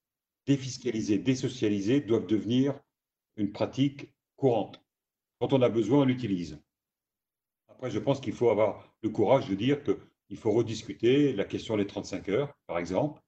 défiscalisées, 0.47 1.19
désocialisées, 1.19 2.01
doivent 2.01 2.27
devenir 2.27 2.79
une 3.37 3.53
pratique 3.53 4.15
courante. 4.37 4.83
Quand 5.41 5.53
on 5.53 5.63
a 5.63 5.69
besoin, 5.69 6.01
on 6.01 6.05
l'utilise. 6.05 6.59
Après, 7.69 7.91
je 7.91 7.99
pense 7.99 8.21
qu'il 8.21 8.33
faut 8.33 8.49
avoir 8.49 8.96
le 9.07 9.13
courage 9.13 9.49
de 9.49 9.55
dire 9.55 9.83
qu'il 9.83 10.37
faut 10.37 10.53
rediscuter 10.53 11.33
la 11.33 11.45
question 11.45 11.77
des 11.77 11.87
35 11.87 12.29
heures, 12.29 12.55
par 12.67 12.79
exemple, 12.79 13.21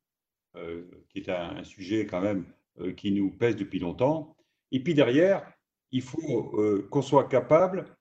euh, 0.57 0.85
qui 1.09 1.19
est 1.19 1.29
un, 1.29 1.65
sujet 1.65 2.07
quand 2.07 2.21
même 2.21 2.47
euh, 2.81 2.93
qui 2.93 3.13
nous 3.13 3.31
pèse 3.31 3.57
depuis 3.57 3.79
longtemps. 3.79 4.37
Et 4.73 4.83
puis 4.83 4.95
derrière, 4.95 5.51
il 5.91 6.03
faut 6.03 6.55
euh, 6.59 6.87
qu'on 6.91 7.03
soit 7.03 7.29
capable 7.29 7.97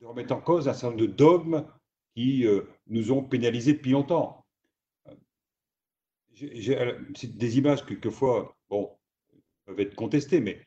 de 0.00 0.06
remettre 0.06 0.34
en 0.34 0.40
cause 0.40 0.68
un 0.68 0.72
certain 0.72 0.88
nombre 0.88 1.00
de 1.00 1.06
dogmes 1.06 1.66
qui 2.14 2.46
nous 2.88 3.12
ont 3.12 3.22
pénalisés 3.22 3.74
depuis 3.74 3.92
longtemps 3.92 4.44
j'ai 6.38 7.28
des 7.28 7.58
images 7.58 7.84
quelquefois, 7.84 8.56
bon, 8.68 8.90
peuvent 9.64 9.80
être 9.80 9.94
contestées, 9.94 10.40
mais 10.40 10.60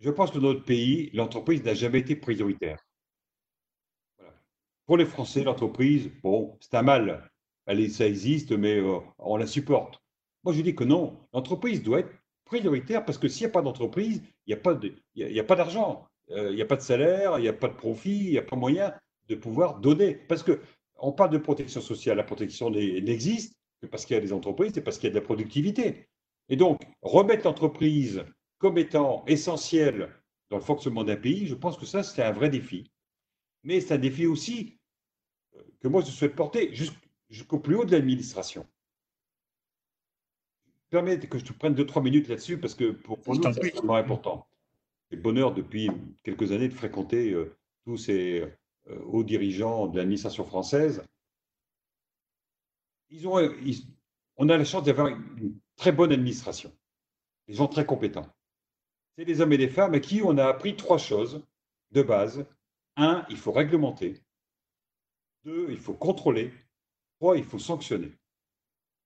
je 0.00 0.10
pense 0.10 0.30
que 0.30 0.38
dans 0.38 0.48
notre 0.48 0.64
pays, 0.64 1.10
l'entreprise 1.12 1.62
n'a 1.64 1.74
jamais 1.74 2.00
été 2.00 2.16
prioritaire. 2.16 2.78
Pour 4.86 4.96
les 4.96 5.04
Français, 5.04 5.42
l'entreprise, 5.42 6.10
bon, 6.22 6.56
c'est 6.60 6.74
un 6.74 6.82
mal. 6.82 7.28
Ça 7.90 8.06
existe, 8.06 8.52
mais 8.52 8.76
euh, 8.76 8.98
on 9.18 9.36
la 9.36 9.46
supporte. 9.46 10.00
Moi, 10.44 10.54
je 10.54 10.62
dis 10.62 10.76
que 10.76 10.84
non, 10.84 11.18
l'entreprise 11.32 11.82
doit 11.82 12.00
être 12.00 12.12
prioritaire 12.44 13.04
parce 13.04 13.18
que 13.18 13.26
s'il 13.26 13.44
n'y 13.44 13.50
a 13.50 13.52
pas 13.52 13.62
d'entreprise, 13.62 14.22
il 14.46 14.54
n'y 14.54 15.40
a 15.40 15.44
pas 15.44 15.56
d'argent, 15.56 16.06
euh, 16.30 16.50
il 16.50 16.54
n'y 16.54 16.62
a 16.62 16.66
pas 16.66 16.76
de 16.76 16.82
salaire, 16.82 17.38
il 17.38 17.42
n'y 17.42 17.48
a 17.48 17.52
pas 17.52 17.66
de 17.66 17.74
profit, 17.74 18.16
il 18.16 18.30
n'y 18.30 18.38
a 18.38 18.42
pas 18.42 18.54
moyen 18.54 18.94
de 19.28 19.34
pouvoir 19.34 19.80
donner. 19.80 20.14
Parce 20.14 20.44
que 20.44 20.60
on 20.98 21.10
parle 21.10 21.30
de 21.30 21.38
protection 21.38 21.80
sociale, 21.80 22.16
la 22.18 22.22
protection 22.22 22.70
n'existe 22.70 23.56
parce 23.90 24.06
qu'il 24.06 24.14
y 24.14 24.18
a 24.18 24.22
des 24.22 24.32
entreprises, 24.32 24.72
c'est 24.74 24.80
parce 24.80 24.98
qu'il 24.98 25.08
y 25.08 25.10
a 25.10 25.14
de 25.14 25.18
la 25.18 25.24
productivité. 25.24 26.08
Et 26.48 26.56
donc, 26.56 26.80
remettre 27.02 27.44
l'entreprise 27.44 28.24
comme 28.58 28.78
étant 28.78 29.24
essentielle 29.26 30.14
dans 30.50 30.56
le 30.56 30.62
fonctionnement 30.62 31.04
d'un 31.04 31.16
pays, 31.16 31.46
je 31.46 31.54
pense 31.54 31.76
que 31.76 31.86
ça, 31.86 32.02
c'est 32.02 32.22
un 32.22 32.32
vrai 32.32 32.48
défi. 32.48 32.90
Mais 33.66 33.80
c'est 33.80 33.94
un 33.94 33.98
défi 33.98 34.26
aussi 34.26 34.78
euh, 35.54 35.62
que 35.80 35.88
moi, 35.88 36.00
je 36.00 36.10
souhaite 36.10 36.34
porter 36.34 36.72
jusqu'au 37.28 37.58
plus 37.58 37.74
haut 37.74 37.84
de 37.84 37.92
l'administration. 37.92 38.66
Permets 40.88 41.18
que 41.18 41.38
je 41.38 41.44
te 41.44 41.52
prenne 41.52 41.74
deux, 41.74 41.84
trois 41.84 42.02
minutes 42.02 42.28
là-dessus, 42.28 42.58
parce 42.58 42.74
que 42.74 42.92
pour, 42.92 43.18
nous, 43.26 43.42
c'est 43.42 43.64
extrêmement 43.64 43.96
important. 43.96 44.46
J'ai 45.10 45.16
le 45.16 45.22
bonheur 45.22 45.52
depuis 45.52 45.90
quelques 46.22 46.52
années 46.52 46.68
de 46.68 46.74
fréquenter 46.74 47.32
euh, 47.32 47.54
tous 47.84 47.98
ces 47.98 48.40
euh, 48.88 48.98
hauts 49.04 49.24
dirigeants 49.24 49.88
de 49.88 49.98
l'administration 49.98 50.44
française 50.44 51.02
on 54.36 54.48
a 54.48 54.56
la 54.56 54.64
chance 54.64 54.84
d'avoir 54.84 55.08
une 55.08 55.58
très 55.76 55.92
bonne 55.92 56.12
administration, 56.12 56.72
des 57.48 57.54
gens 57.54 57.68
très 57.68 57.86
compétents. 57.86 58.26
C'est 59.16 59.24
des 59.24 59.40
hommes 59.40 59.52
et 59.52 59.58
des 59.58 59.68
femmes 59.68 59.94
à 59.94 60.00
qui 60.00 60.22
on 60.22 60.36
a 60.38 60.44
appris 60.44 60.76
trois 60.76 60.98
choses 60.98 61.42
de 61.92 62.02
base. 62.02 62.46
Un, 62.96 63.24
il 63.28 63.36
faut 63.36 63.52
réglementer. 63.52 64.22
Deux, 65.44 65.68
il 65.70 65.78
faut 65.78 65.94
contrôler. 65.94 66.52
Trois, 67.18 67.36
il 67.36 67.44
faut 67.44 67.58
sanctionner. 67.58 68.12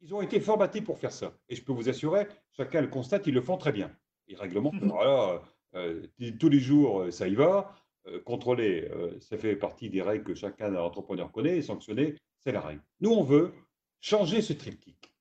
Ils 0.00 0.14
ont 0.14 0.22
été 0.22 0.40
formatés 0.40 0.81
pour 0.81 0.98
faire 0.98 1.12
ça. 1.12 1.37
Et 1.48 1.57
je 1.57 1.62
peux 1.62 1.72
vous 1.72 1.88
assurer, 1.88 2.26
chacun 2.53 2.81
le 2.81 2.88
constate, 2.88 3.26
ils 3.26 3.35
le 3.35 3.42
font 3.42 3.59
très 3.59 3.72
bien. 3.72 3.94
Ils 4.29 4.37
réglementent. 4.37 4.83
Voilà, 4.83 5.42
euh, 5.74 6.07
tous 6.38 6.48
les 6.48 6.61
jours, 6.61 7.12
ça 7.12 7.29
y 7.29 7.35
va. 7.35 7.74
Euh, 8.07 8.20
contrôler, 8.20 8.88
euh, 8.92 9.18
ça 9.20 9.37
fait 9.37 9.57
partie 9.57 9.90
des 9.90 10.00
règles 10.00 10.24
que 10.24 10.35
chacun 10.35 10.74
entrepreneur 10.76 11.31
connaît. 11.31 11.59
Et 11.59 11.62
sanctionner, 11.62 12.16
c'est 12.38 12.53
la 12.53 12.61
règle. 12.62 12.83
Nous, 13.00 13.11
on 13.11 13.22
veut 13.22 13.53
changer 14.00 14.40
ce 14.40 14.55
triptyque, 14.55 15.12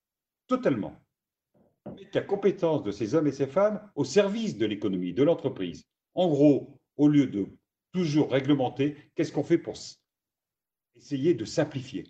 totalement. 0.47 0.95
mettre 1.95 2.11
la 2.13 2.21
compétence 2.21 2.83
de 2.83 2.91
ces 2.91 3.15
hommes 3.15 3.27
et 3.27 3.33
ces 3.33 3.47
femmes 3.47 3.81
au 3.95 4.05
service 4.05 4.57
de 4.57 4.65
l'économie, 4.65 5.13
de 5.13 5.23
l'entreprise. 5.23 5.85
En 6.13 6.29
gros, 6.29 6.79
au 6.95 7.07
lieu 7.09 7.27
de 7.27 7.47
toujours 7.91 8.31
réglementer, 8.31 8.95
qu'est-ce 9.15 9.31
qu'on 9.31 9.43
fait 9.43 9.57
pour 9.57 9.75
essayer 10.95 11.33
de 11.33 11.45
simplifier? 11.45 12.05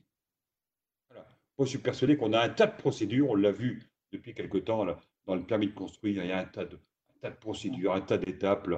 Moi, 1.58 1.66
je 1.66 1.72
suis 1.72 1.80
persuadé 1.80 2.16
qu'on 2.16 2.34
a 2.34 2.40
un 2.40 2.50
tas 2.50 2.68
de 2.68 2.78
procédures, 2.78 3.30
on 3.30 3.36
l'a 3.36 3.52
vu 3.52 3.92
depuis 4.12 4.34
quelque 4.34 4.58
temps 4.58 4.86
dans 5.26 5.36
le 5.36 5.44
permis 5.44 5.68
de 5.68 5.74
construire, 5.74 6.24
il 6.24 6.30
y 6.30 6.32
a 6.32 6.40
un 6.40 6.46
tas 6.46 6.66
de, 6.66 6.80
tas 7.22 7.30
de 7.30 7.36
procédures, 7.36 7.94
un 7.94 8.02
tas 8.02 8.18
d'étapes. 8.18 8.70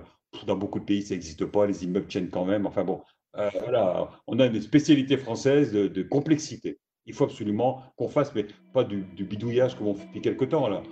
Dans 0.48 0.56
beaucoup 0.56 0.80
de 0.80 0.86
pays, 0.86 1.04
ça 1.04 1.14
n'existe 1.14 1.46
pas, 1.46 1.66
les 1.68 1.84
immeubles 1.84 2.08
tiennent 2.08 2.30
quand 2.30 2.46
même. 2.46 2.66
Enfin 2.66 2.84
bon, 2.84 3.02
euh, 3.38 3.50
voilà, 3.64 4.10
on 4.28 4.40
a 4.40 4.46
une 4.46 4.62
spécialité 4.62 5.18
française 5.18 5.74
de, 5.74 6.04
complexité. 6.04 6.80
Il 7.06 7.14
faut 7.14 7.26
absolument 7.26 7.84
qu'on 7.98 8.08
fasse, 8.08 8.34
mais 8.34 8.46
pas 8.74 8.84
du, 8.84 9.04
bidouillage 9.04 9.76
comme 9.76 9.88
on 9.88 9.94
fait 9.94 10.06
depuis 10.06 10.22
quelque 10.22 10.46
temps. 10.46 10.68
Là. 10.68 10.84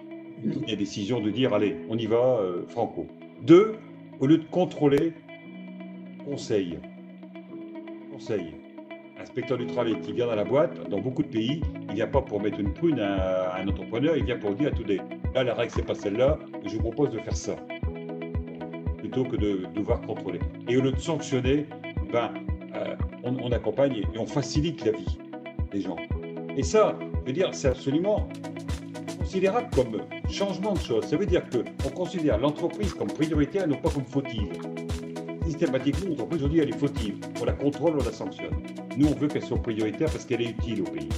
Il 0.43 0.69
y 0.69 0.73
a 0.73 0.75
décision 0.75 1.19
de 1.21 1.29
dire, 1.29 1.53
allez, 1.53 1.77
on 1.89 1.97
y 1.97 2.05
va, 2.05 2.39
euh, 2.39 2.65
franco. 2.67 3.07
Deux, 3.41 3.75
au 4.19 4.27
lieu 4.27 4.37
de 4.37 4.45
contrôler, 4.45 5.13
conseil. 6.25 6.79
Conseil. 8.11 8.53
Inspecteur 9.21 9.57
du 9.57 9.67
travail 9.67 9.99
qui 10.01 10.13
vient 10.13 10.27
dans 10.27 10.35
la 10.35 10.45
boîte, 10.45 10.89
dans 10.89 10.99
beaucoup 10.99 11.23
de 11.23 11.27
pays, 11.27 11.61
il 11.89 11.95
n'y 11.95 12.01
a 12.01 12.07
pas 12.07 12.21
pour 12.21 12.41
mettre 12.41 12.59
une 12.59 12.73
prune 12.73 12.99
à, 12.99 13.55
un 13.55 13.67
entrepreneur, 13.67 14.15
il 14.15 14.23
vient 14.23 14.37
pour 14.37 14.55
dire, 14.55 14.69
attendez, 14.73 15.01
là 15.35 15.43
la 15.43 15.53
règle 15.53 15.71
c'est 15.75 15.85
pas 15.85 15.95
celle-là, 15.95 16.39
je 16.65 16.75
vous 16.75 16.81
propose 16.81 17.11
de 17.11 17.19
faire 17.19 17.35
ça. 17.35 17.55
Plutôt 18.97 19.25
que 19.25 19.35
de 19.35 19.65
devoir 19.75 20.01
contrôler. 20.01 20.39
Et 20.67 20.77
au 20.77 20.81
lieu 20.81 20.91
de 20.91 20.99
sanctionner, 20.99 21.65
ben, 22.11 22.31
euh, 22.75 22.95
on, 23.23 23.51
accompagne 23.51 23.97
et 24.13 24.17
on 24.17 24.25
facilite 24.25 24.85
la 24.85 24.91
vie 24.91 25.17
des 25.71 25.81
gens. 25.81 25.97
Et 26.55 26.63
ça, 26.63 26.97
je 27.21 27.27
veux 27.27 27.33
dire, 27.33 27.49
c'est 27.51 27.69
absolument 27.69 28.27
considérable 29.19 29.67
comme 29.75 30.01
changement 30.29 30.73
de 30.73 30.79
choses. 30.79 31.05
Ça 31.05 31.17
veut 31.17 31.25
dire 31.25 31.43
qu'on 31.49 31.89
considère 31.89 32.37
l'entreprise 32.37 32.93
comme 32.93 33.09
prioritaire 33.09 33.67
non 33.67 33.77
pas 33.77 33.89
comme 33.89 34.05
fautive. 34.05 34.49
Systématiquement, 35.49 36.09
l'entreprise, 36.09 36.37
aujourd'hui, 36.37 36.59
elle 36.59 36.69
est 36.69 36.77
fautive. 36.77 37.15
On 37.41 37.45
la 37.45 37.53
contrôle, 37.53 37.97
on 37.99 38.03
la 38.03 38.11
sanctionne. 38.11 38.53
Nous, 38.97 39.07
on 39.07 39.15
veut 39.15 39.27
qu'elle 39.27 39.43
soit 39.43 39.61
prioritaire 39.61 40.11
parce 40.11 40.23
qu'elle 40.23 40.41
est 40.41 40.51
utile 40.51 40.81
au 40.81 40.91
pays. 40.91 41.09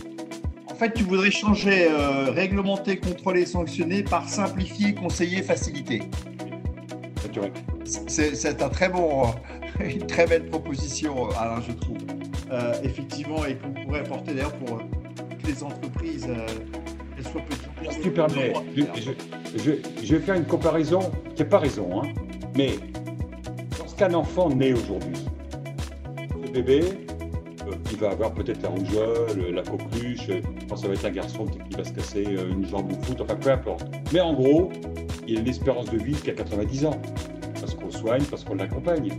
En 0.69 0.75
fait, 0.75 0.93
tu 0.93 1.03
voudrais 1.03 1.31
changer 1.31 1.89
euh, 1.91 2.31
réglementer, 2.31 2.95
contrôler, 2.97 3.45
sanctionner 3.45 4.03
par 4.03 4.29
simplifier, 4.29 4.95
conseiller, 4.95 5.41
faciliter. 5.41 6.03
C'est 8.07 8.61
un 8.61 8.69
très 8.69 8.87
bon, 8.87 9.25
une 9.81 10.07
très 10.07 10.25
belle 10.25 10.45
proposition, 10.45 11.29
Alain, 11.31 11.61
je 11.67 11.73
trouve. 11.73 11.97
Euh, 12.51 12.73
effectivement, 12.83 13.45
et 13.45 13.55
qu'on 13.55 13.73
pourrait 13.83 13.99
apporter 13.99 14.33
d'ailleurs 14.33 14.53
pour 14.53 14.77
euh, 14.77 14.81
toutes 15.29 15.47
les 15.47 15.63
entreprises, 15.63 16.27
euh, 16.29 16.45
qu'elles 17.15 17.25
soient 17.25 17.41
petites. 17.41 17.91
Si 17.91 17.99
tu 17.99 18.11
permets, 18.11 18.53
je, 19.55 19.71
je, 20.03 20.15
vais 20.15 20.21
faire 20.21 20.35
une 20.35 20.45
comparaison 20.45 21.11
qui 21.35 21.43
n'a 21.43 21.49
pas 21.49 21.59
raison, 21.59 22.01
hein, 22.01 22.07
mais 22.55 22.71
enfant 24.09 24.49
naît 24.49 24.73
aujourd'hui, 24.73 25.13
le 26.43 26.51
bébé, 26.51 26.81
il 27.91 27.97
va 27.97 28.11
avoir 28.11 28.33
peut-être 28.33 28.61
la 28.63 28.69
rougeole, 28.69 29.53
la 29.53 29.61
coqueluche, 29.61 30.29
quand 30.67 30.75
ça 30.75 30.87
va 30.87 30.93
être 30.93 31.05
un 31.05 31.11
garçon 31.11 31.45
qui 31.45 31.59
va 31.75 31.83
se 31.83 31.93
casser 31.93 32.23
une 32.23 32.65
jambe 32.65 32.91
au 32.91 33.05
foot, 33.05 33.21
enfin 33.21 33.35
peu 33.35 33.51
importe. 33.51 33.85
Mais 34.11 34.19
en 34.21 34.33
gros, 34.33 34.69
il 35.27 35.37
a 35.37 35.41
une 35.41 35.47
espérance 35.47 35.89
de 35.89 35.97
vie 35.97 36.13
qui 36.13 36.29
a 36.31 36.33
90 36.33 36.85
ans, 36.85 37.01
parce 37.59 37.75
qu'on 37.75 37.91
soigne, 37.91 38.23
parce 38.23 38.43
qu'on 38.43 38.55
l'accompagne. 38.55 39.11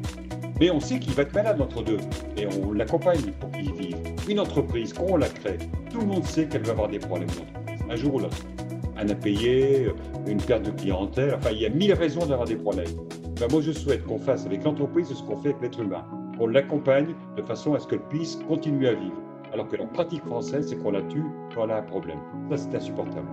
Mais 0.59 0.71
on 0.71 0.81
sait 0.81 0.99
qu'il 0.99 1.13
va 1.15 1.23
être 1.23 1.35
malade 1.35 1.61
entre 1.61 1.83
deux, 1.83 1.99
et 2.37 2.47
on 2.47 2.73
l'accompagne 2.73 3.33
pour 3.41 3.51
qu'il 3.53 3.73
vive. 3.73 3.97
Une 4.29 4.41
entreprise, 4.41 4.93
quand 4.93 5.07
on 5.09 5.17
la 5.17 5.29
crée, 5.29 5.59
tout 5.91 6.01
le 6.01 6.07
monde 6.07 6.25
sait 6.25 6.47
qu'elle 6.47 6.63
va 6.63 6.73
avoir 6.73 6.89
des 6.89 6.99
problèmes 6.99 7.29
un 7.89 7.97
jour 7.97 8.15
ou 8.15 8.19
l'autre. 8.21 8.39
Un 8.97 9.09
impayé, 9.09 9.89
une 10.27 10.41
perte 10.41 10.65
de 10.65 10.71
clientèle, 10.71 11.35
enfin, 11.37 11.51
il 11.53 11.61
y 11.61 11.67
a 11.67 11.69
mille 11.69 11.93
raisons 11.95 12.27
d'avoir 12.27 12.47
des 12.47 12.57
problèmes. 12.57 12.87
Ben, 13.43 13.49
moi, 13.51 13.61
je 13.61 13.73
souhaite 13.73 14.07
qu'on 14.07 14.21
fasse 14.21 14.47
avec 14.47 14.63
l'entreprise 14.63 15.09
ce 15.09 15.21
qu'on 15.21 15.37
fait 15.37 15.49
avec 15.49 15.63
l'être 15.63 15.81
humain. 15.81 16.07
qu'on 16.39 16.47
l'accompagne 16.47 17.17
de 17.37 17.43
façon 17.43 17.75
à 17.75 17.81
ce 17.81 17.89
qu'elle 17.89 18.07
puisse 18.07 18.37
continuer 18.47 18.91
à 18.91 18.95
vivre. 18.95 19.21
Alors 19.53 19.67
que 19.67 19.75
la 19.75 19.85
pratique 19.85 20.25
française, 20.25 20.69
c'est 20.69 20.77
qu'on 20.77 20.93
la 20.93 21.03
tue 21.03 21.25
quand 21.53 21.65
elle 21.65 21.73
a 21.73 21.79
un 21.79 21.83
problème. 21.83 22.21
Ça, 22.51 22.57
c'est 22.57 22.77
insupportable. 22.77 23.27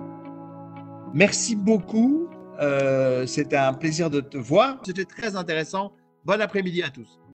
Merci 1.14 1.56
beaucoup. 1.56 2.28
Euh, 2.60 3.28
c'était 3.28 3.56
un 3.56 3.74
plaisir 3.74 4.10
de 4.10 4.20
te 4.20 4.38
voir. 4.38 4.80
C'était 4.84 5.06
très 5.06 5.36
intéressant. 5.36 5.94
Bon 6.26 6.42
après-midi 6.42 6.82
à 6.82 6.90
tous. 6.90 7.19